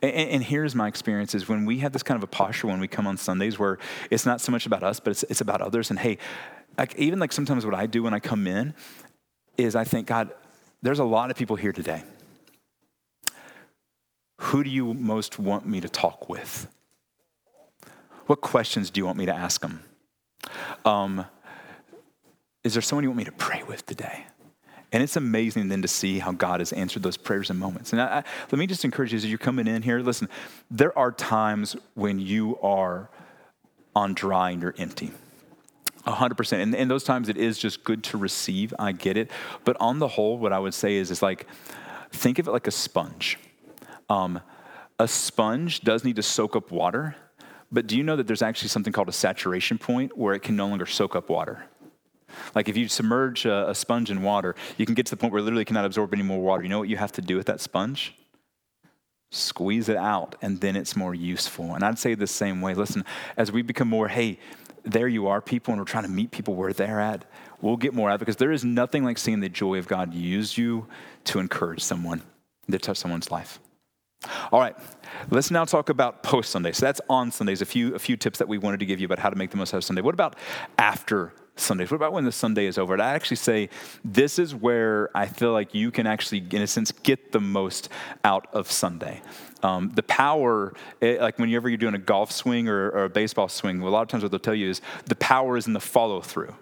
[0.00, 2.80] And, and, here's my experience is when we have this kind of a posture when
[2.80, 3.78] we come on Sundays where
[4.10, 5.90] it's not so much about us, but it's, it's about others.
[5.90, 6.18] And hey,
[6.76, 8.74] like, even like sometimes what I do when I come in
[9.56, 10.30] is I think, God,
[10.82, 12.04] there's a lot of people here today.
[14.42, 16.68] Who do you most want me to talk with?
[18.28, 19.82] What questions do you want me to ask them?
[20.84, 21.24] Um,
[22.62, 24.26] is there someone you want me to pray with today?
[24.92, 27.94] And it's amazing then to see how God has answered those prayers and moments.
[27.94, 30.28] And I, I, let me just encourage you as you're coming in here, listen,
[30.70, 33.08] there are times when you are
[33.96, 35.10] on dry and you're empty.
[36.06, 36.52] 100%.
[36.52, 38.74] And in those times, it is just good to receive.
[38.78, 39.30] I get it.
[39.64, 41.46] But on the whole, what I would say is, is like,
[42.12, 43.38] think of it like a sponge.
[44.10, 44.40] Um,
[44.98, 47.16] a sponge does need to soak up water,
[47.70, 50.56] but do you know that there's actually something called a saturation point where it can
[50.56, 51.64] no longer soak up water?
[52.54, 55.32] Like if you submerge a, a, sponge in water, you can get to the point
[55.32, 56.62] where it literally cannot absorb any more water.
[56.62, 58.14] You know what you have to do with that sponge?
[59.30, 61.74] Squeeze it out, and then it's more useful.
[61.74, 62.74] And I'd say the same way.
[62.74, 63.04] Listen,
[63.36, 64.38] as we become more, hey,
[64.84, 67.26] there you are, people, and we're trying to meet people where they're at,
[67.60, 70.56] we'll get more out because there is nothing like seeing the joy of God use
[70.56, 70.86] you
[71.24, 72.22] to encourage someone,
[72.70, 73.58] to touch someone's life.
[74.50, 74.74] All right,
[75.30, 76.72] let's now talk about post Sunday.
[76.72, 77.62] So that's on Sundays.
[77.62, 79.50] A few a few tips that we wanted to give you about how to make
[79.50, 80.02] the most out of Sunday.
[80.02, 80.36] What about
[80.76, 81.90] after Sundays?
[81.90, 82.94] What about when the Sunday is over?
[82.94, 83.68] And I actually say
[84.04, 87.90] this is where I feel like you can actually, in a sense, get the most
[88.24, 89.22] out of Sunday.
[89.62, 93.10] Um, the power, it, eh, like whenever you're doing a golf swing or, or a
[93.10, 95.72] baseball swing, a lot of times what they'll tell you is the power is in
[95.72, 96.54] the follow through.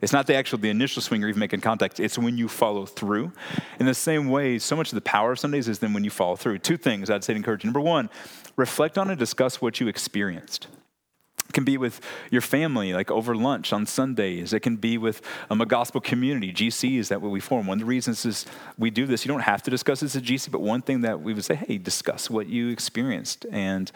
[0.00, 2.00] It's not the actual the initial swing or even making contact.
[2.00, 3.32] It's when you follow through.
[3.78, 6.10] In the same way, so much of the power of Sundays is then when you
[6.10, 6.58] follow through.
[6.58, 7.68] Two things I'd say to encourage you.
[7.68, 8.10] Number one,
[8.56, 10.68] reflect on and discuss what you experienced.
[11.48, 14.52] It can be with your family, like over lunch on Sundays.
[14.52, 17.66] It can be with um, a gospel community, GC is that what we form.
[17.66, 18.44] One of the reasons is
[18.76, 19.24] we do this.
[19.24, 21.54] You don't have to discuss this at GC, but one thing that we would say,
[21.54, 23.90] hey, discuss what you experienced and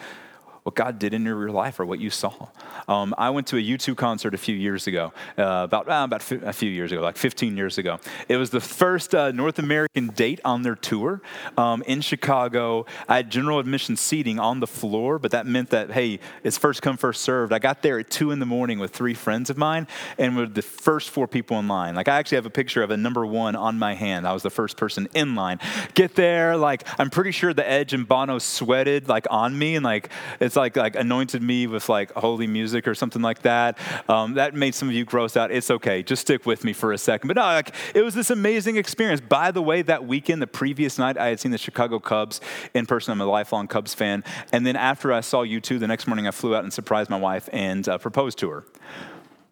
[0.63, 2.47] what God did in your life or what you saw.
[2.87, 6.31] Um, I went to a U2 concert a few years ago, uh, about, uh, about
[6.31, 7.99] a few years ago, like 15 years ago.
[8.29, 11.21] It was the first uh, North American date on their tour
[11.57, 12.85] um, in Chicago.
[13.09, 16.81] I had general admission seating on the floor, but that meant that, hey, it's first
[16.81, 17.51] come, first served.
[17.51, 19.87] I got there at 2 in the morning with three friends of mine
[20.17, 21.93] and were the first four people in line.
[21.95, 24.25] Like, I actually have a picture of a number one on my hand.
[24.25, 25.59] I was the first person in line.
[25.93, 29.83] Get there, like, I'm pretty sure the Edge and Bono sweated, like, on me, and,
[29.83, 30.09] like,
[30.39, 33.75] it's it's like like anointed me with like holy music or something like that.
[34.07, 35.49] Um, that made some of you gross out.
[35.49, 36.03] It's okay.
[36.03, 37.27] Just stick with me for a second.
[37.27, 39.19] But no, like it was this amazing experience.
[39.19, 42.39] By the way, that weekend, the previous night, I had seen the Chicago Cubs
[42.75, 43.13] in person.
[43.13, 44.23] I'm a lifelong Cubs fan.
[44.51, 47.19] And then after I saw U2, the next morning I flew out and surprised my
[47.19, 48.63] wife and uh, proposed to her.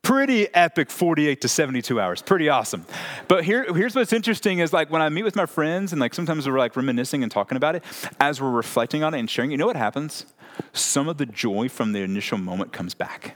[0.02, 2.86] Pretty epic 48 to 72 hours pretty awesome
[3.28, 6.14] but here, here's what's interesting is like when i meet with my friends and like
[6.14, 7.84] sometimes we're like reminiscing and talking about it
[8.20, 10.26] as we're reflecting on it and sharing you know what happens
[10.74, 13.36] some of the joy from the initial moment comes back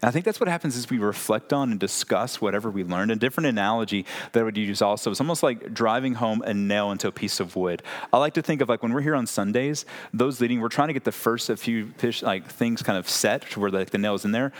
[0.00, 3.10] and I think that's what happens is we reflect on and discuss whatever we learned.
[3.10, 6.90] A different analogy that I would use also is almost like driving home a nail
[6.90, 7.82] into a piece of wood.
[8.12, 10.88] I like to think of like when we're here on Sundays, those leading, we're trying
[10.88, 14.14] to get the first few like things kind of set to where like the nail
[14.14, 14.52] is in there.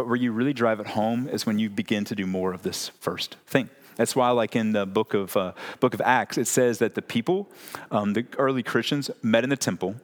[0.00, 2.62] But where you really drive it home is when you begin to do more of
[2.62, 3.68] this first thing.
[3.96, 7.02] That's why, like in the book of uh, book of Acts, it says that the
[7.02, 7.50] people,
[7.90, 9.96] um, the early Christians, met in the temple,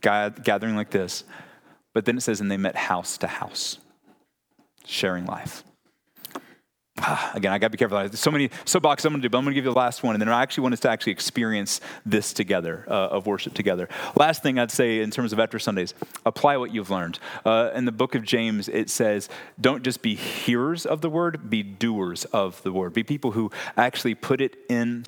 [0.00, 1.24] gathering like this.
[1.94, 3.78] But then it says, and they met house to house
[4.84, 5.64] sharing life.
[7.34, 7.98] Again, I got to be careful.
[7.98, 9.78] There's so many soapboxes I'm going to do, but I'm going to give you the
[9.78, 10.14] last one.
[10.14, 13.88] And then I actually want us to actually experience this together, uh, of worship together.
[14.16, 15.94] Last thing I'd say in terms of after Sundays,
[16.26, 17.18] apply what you've learned.
[17.44, 19.28] Uh, in the book of James, it says,
[19.60, 22.92] don't just be hearers of the word, be doers of the word.
[22.92, 25.04] Be people who actually put it in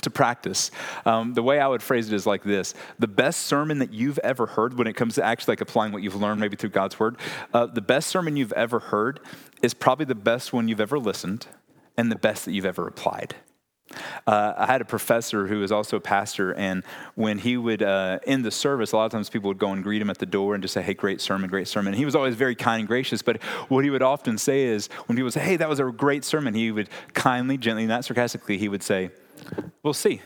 [0.00, 0.70] to practice.
[1.04, 4.18] Um, the way I would phrase it is like this The best sermon that you've
[4.20, 6.98] ever heard when it comes to actually like applying what you've learned maybe through God's
[6.98, 7.16] word,
[7.52, 9.20] uh, the best sermon you've ever heard
[9.60, 11.46] is probably the best one you've ever listened
[11.96, 13.34] and the best that you've ever applied.
[14.26, 16.82] Uh, I had a professor who was also a pastor, and
[17.14, 19.82] when he would uh, end the service, a lot of times people would go and
[19.82, 21.92] greet him at the door and just say, Hey, great sermon, great sermon.
[21.92, 24.86] And he was always very kind and gracious, but what he would often say is,
[25.06, 28.56] when people say, Hey, that was a great sermon, he would kindly, gently, not sarcastically,
[28.56, 29.10] he would say,
[29.82, 30.20] We'll see.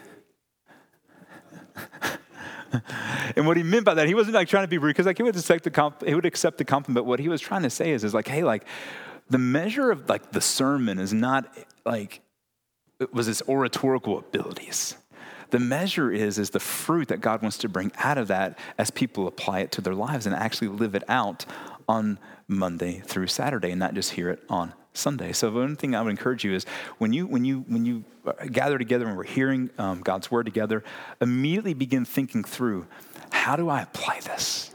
[3.37, 5.17] and what he meant by that, he wasn't like trying to be rude because like
[5.17, 7.07] he would accept the comp- he would accept the compliment.
[7.07, 8.65] What he was trying to say is, is like, hey, like
[9.29, 11.53] the measure of like the sermon is not
[11.85, 12.21] like
[13.01, 14.97] it was his oratorical abilities.
[15.51, 18.91] The measure is is the fruit that God wants to bring out of that as
[18.91, 21.47] people apply it to their lives and actually live it out
[21.89, 25.33] on Monday through Saturday and not just hear it on Sunday.
[25.33, 26.65] So the one thing I would encourage you is
[26.99, 28.05] when you when you when you
[28.51, 30.83] gather together and we're hearing um, God's word together,
[31.21, 32.87] immediately begin thinking through
[33.31, 34.75] how do I apply this?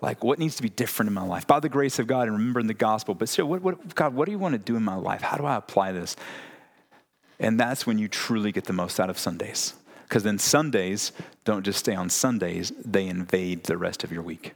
[0.00, 2.32] Like what needs to be different in my life by the grace of God and
[2.32, 3.14] remembering the gospel.
[3.14, 5.22] But still, what, what, God, what do you want to do in my life?
[5.22, 6.16] How do I apply this?
[7.38, 9.74] And that's when you truly get the most out of Sundays.
[10.02, 11.12] Because then Sundays
[11.44, 14.54] don't just stay on Sundays, they invade the rest of your week.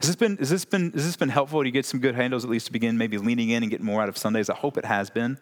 [0.00, 2.44] Has this been, has this been, has this been helpful to get some good handles,
[2.44, 4.50] at least to begin maybe leaning in and get more out of Sundays?
[4.50, 5.38] I hope it has been.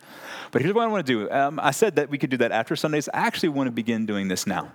[0.53, 1.31] But here's what I want to do.
[1.31, 3.09] Um, I said that we could do that after Sundays.
[3.09, 4.71] I actually want to begin doing this now.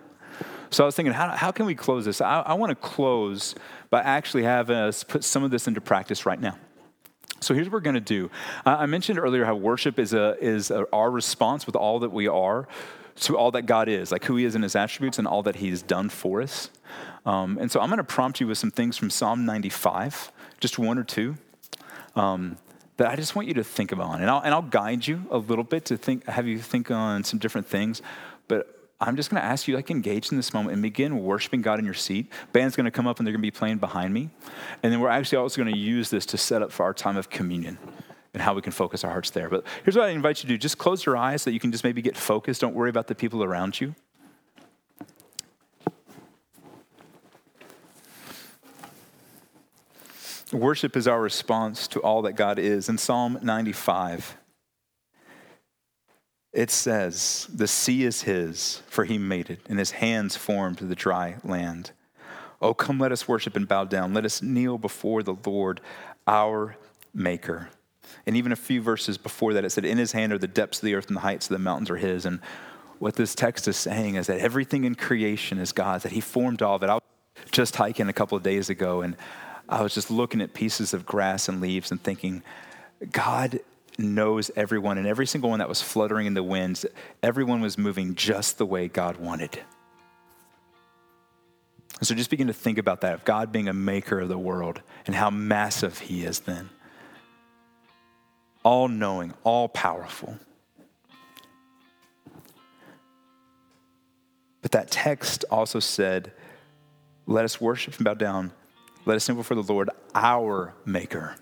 [0.70, 2.20] So I was thinking, how, how can we close this?
[2.20, 3.56] I, I want to close
[3.90, 6.58] by actually having us put some of this into practice right now.
[7.40, 8.30] So here's what we're going to do.
[8.66, 12.28] I mentioned earlier how worship is, a, is a, our response with all that we
[12.28, 12.68] are
[13.22, 15.58] to all that God is, like who He is in His attributes and all that
[15.58, 16.70] He's done for us.
[17.26, 20.80] Um, and so I'm going to prompt you with some things from Psalm 95, just
[20.80, 21.38] one or two,
[22.16, 22.58] um,
[22.98, 24.20] that I just want you to think about.
[24.20, 27.24] And I'll, and I'll guide you a little bit to think, have you think on
[27.24, 28.02] some different things.
[28.48, 31.62] But I'm just going to ask you, like, engage in this moment and begin worshiping
[31.62, 32.32] God in your seat.
[32.52, 34.30] Band's going to come up and they're going to be playing behind me.
[34.84, 37.16] And then we're actually also going to use this to set up for our time
[37.16, 37.78] of communion
[38.34, 39.50] and how we can focus our hearts there.
[39.50, 41.60] But here's what I invite you to do just close your eyes so that you
[41.60, 42.62] can just maybe get focused.
[42.62, 43.96] Don't worry about the people around you.
[50.52, 52.90] Worship is our response to all that God is.
[52.90, 54.36] In Psalm 95,
[56.52, 60.96] it says, The sea is his, for he made it, and his hands formed the
[60.96, 61.92] dry land.
[62.62, 64.14] Oh, come, let us worship and bow down.
[64.14, 65.82] Let us kneel before the Lord,
[66.26, 66.78] our
[67.14, 67.70] Maker.
[68.26, 70.80] And even a few verses before that, it said, In his hand are the depths
[70.80, 72.26] of the earth and the heights of the mountains are his.
[72.26, 72.40] And
[73.00, 76.62] what this text is saying is that everything in creation is God's, that he formed
[76.62, 76.90] all of it.
[76.90, 77.04] I was
[77.52, 79.16] just hiking a couple of days ago, and
[79.68, 82.44] I was just looking at pieces of grass and leaves and thinking,
[83.12, 83.60] God
[83.98, 86.86] knows everyone, and every single one that was fluttering in the winds,
[87.22, 89.60] everyone was moving just the way God wanted.
[92.00, 94.38] And so just begin to think about that of God being a maker of the
[94.38, 96.70] world and how massive He is then.
[98.70, 100.38] All knowing, all powerful.
[104.62, 106.32] But that text also said,
[107.26, 108.52] let us worship and bow down.
[109.08, 111.36] Let us sing before the Lord, our Maker.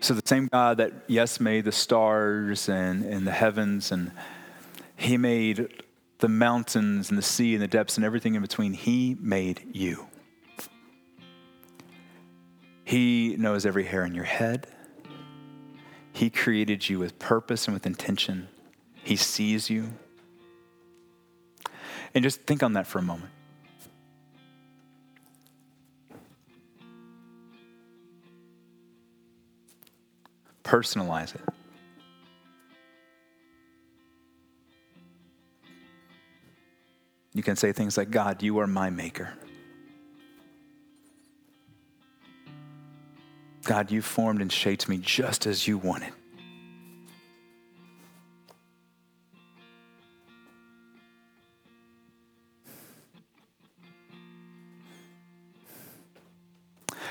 [0.00, 4.12] So the same God that, yes, made the stars and, and the heavens, and
[4.96, 5.82] He made
[6.20, 10.06] the mountains and the sea and the depths and everything in between, He made you.
[12.84, 14.68] He knows every hair in your head.
[16.16, 18.48] He created you with purpose and with intention.
[19.04, 19.92] He sees you.
[22.14, 23.30] And just think on that for a moment.
[30.64, 31.42] Personalize it.
[37.34, 39.34] You can say things like, God, you are my maker.
[43.66, 46.12] God, you formed and shaped me just as you wanted.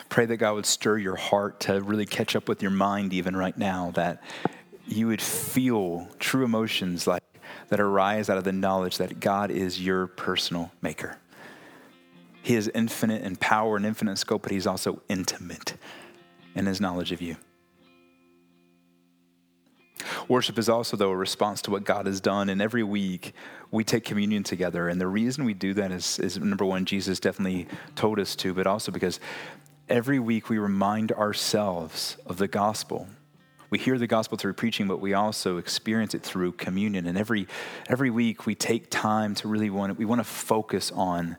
[0.08, 3.36] Pray that God would stir your heart to really catch up with your mind, even
[3.36, 4.24] right now, that
[4.88, 7.22] you would feel true emotions like
[7.68, 11.18] that arise out of the knowledge that God is your personal maker.
[12.42, 15.74] He is infinite in power and infinite scope, but He's also intimate
[16.56, 17.38] in His knowledge of you.
[20.28, 22.50] Worship is also, though, a response to what God has done.
[22.50, 23.34] And every week
[23.70, 24.90] we take communion together.
[24.90, 28.54] And the reason we do that is, is number one, Jesus definitely told us to,
[28.54, 29.20] but also because
[29.88, 33.08] every week we remind ourselves of the gospel
[33.70, 37.08] we hear the gospel through preaching, but we also experience it through communion.
[37.08, 37.48] And every,
[37.90, 41.38] every week we take time to really want we want to focus on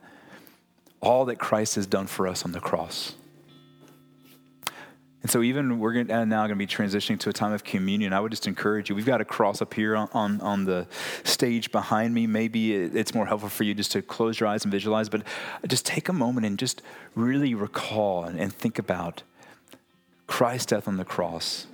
[1.00, 3.14] all that Christ has done for us on the cross.
[5.26, 7.64] And so, even we're gonna, uh, now going to be transitioning to a time of
[7.64, 8.12] communion.
[8.12, 8.94] I would just encourage you.
[8.94, 10.86] We've got a cross up here on, on, on the
[11.24, 12.28] stage behind me.
[12.28, 15.24] Maybe it's more helpful for you just to close your eyes and visualize, but
[15.66, 16.80] just take a moment and just
[17.16, 19.24] really recall and, and think about
[20.28, 21.66] Christ's death on the cross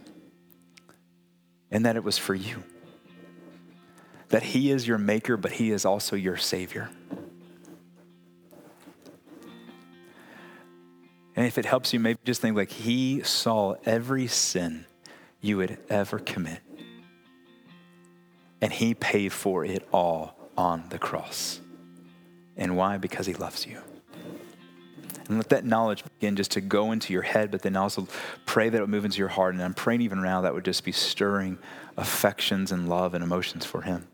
[1.71, 2.63] and that it was for you.
[4.31, 6.89] That He is your maker, but He is also your Savior.
[11.35, 14.87] And if it helps you, maybe just think like He saw every sin
[15.41, 16.61] you would ever commit.
[18.61, 21.61] And He paid for it all on the cross.
[22.57, 22.99] And why?
[22.99, 23.81] Because He loves you.
[25.29, 28.07] And let that knowledge begin just to go into your head, but then also
[28.45, 29.55] pray that it would move into your heart.
[29.55, 31.59] And I'm praying even now that would just be stirring
[31.97, 34.07] affections and love and emotions for Him.